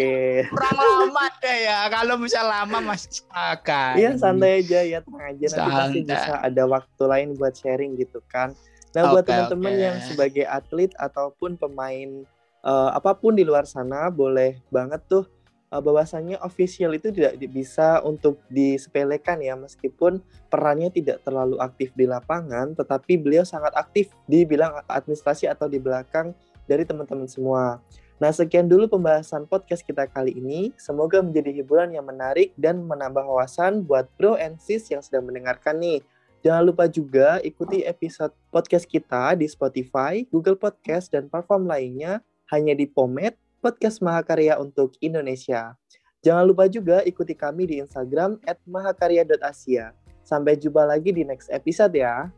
kurang 0.52 0.76
lama 0.76 1.26
deh 1.40 1.58
ya. 1.64 1.88
Kalau 1.88 2.16
misal 2.20 2.44
lama 2.44 2.78
mas 2.84 3.08
agak. 3.32 3.96
Iya 3.96 4.20
santai 4.20 4.60
aja 4.60 4.84
ya, 4.84 5.00
tenang 5.00 5.24
aja 5.32 5.46
nanti 5.56 5.72
pasti 5.72 6.00
bisa 6.04 6.32
ada 6.44 6.64
waktu 6.68 7.04
lain 7.08 7.28
buat 7.40 7.56
sharing 7.56 7.96
gitu 7.96 8.20
kan. 8.28 8.52
Nah 8.92 9.16
buat 9.16 9.24
Oke, 9.24 9.32
teman-teman 9.32 9.74
oke. 9.74 9.84
yang 9.88 9.98
sebagai 10.04 10.46
atlet 10.46 10.92
ataupun 11.00 11.56
pemain 11.56 12.28
eh, 12.64 12.90
apa 12.92 13.16
pun 13.16 13.40
di 13.40 13.48
luar 13.48 13.64
sana 13.64 14.12
boleh 14.12 14.60
banget 14.68 15.00
tuh 15.08 15.32
eh, 15.72 15.80
bahwasannya 15.80 16.44
official 16.44 16.92
itu 16.92 17.08
tidak 17.16 17.40
bisa 17.56 18.04
untuk 18.04 18.44
disepelekan 18.52 19.40
ya 19.40 19.56
meskipun 19.56 20.20
perannya 20.52 20.92
tidak 20.92 21.24
terlalu 21.24 21.56
aktif 21.64 21.96
di 21.96 22.04
lapangan, 22.04 22.76
tetapi 22.76 23.16
beliau 23.16 23.48
sangat 23.48 23.72
aktif 23.80 24.12
di 24.28 24.44
bidang 24.44 24.84
administrasi 24.92 25.48
atau 25.48 25.72
di 25.72 25.80
belakang 25.80 26.36
dari 26.68 26.84
teman-teman 26.84 27.32
semua. 27.32 27.80
Nah, 28.24 28.32
sekian 28.32 28.72
dulu 28.72 28.88
pembahasan 28.88 29.44
podcast 29.52 29.84
kita 29.84 30.08
kali 30.08 30.32
ini. 30.40 30.72
Semoga 30.80 31.20
menjadi 31.20 31.60
hiburan 31.60 31.92
yang 31.92 32.08
menarik 32.08 32.56
dan 32.56 32.80
menambah 32.80 33.20
wawasan 33.20 33.84
buat 33.84 34.08
bro 34.16 34.40
and 34.40 34.56
sis 34.64 34.88
yang 34.88 35.04
sedang 35.04 35.28
mendengarkan 35.28 35.76
nih. 35.76 36.00
Jangan 36.40 36.64
lupa 36.64 36.88
juga 36.88 37.44
ikuti 37.44 37.84
episode 37.84 38.32
podcast 38.48 38.88
kita 38.88 39.36
di 39.36 39.44
Spotify, 39.44 40.24
Google 40.32 40.56
Podcast, 40.56 41.12
dan 41.12 41.28
platform 41.28 41.68
lainnya 41.68 42.24
hanya 42.48 42.72
di 42.72 42.88
Pomet, 42.88 43.36
Podcast 43.60 44.00
Mahakarya 44.00 44.56
untuk 44.56 44.96
Indonesia. 45.04 45.76
Jangan 46.24 46.48
lupa 46.48 46.72
juga 46.72 47.04
ikuti 47.04 47.36
kami 47.36 47.76
di 47.76 47.84
Instagram 47.84 48.40
at 48.48 48.56
mahakarya.asia. 48.64 49.92
Sampai 50.24 50.56
jumpa 50.56 50.88
lagi 50.88 51.12
di 51.12 51.28
next 51.28 51.52
episode 51.52 51.92
ya. 51.92 52.32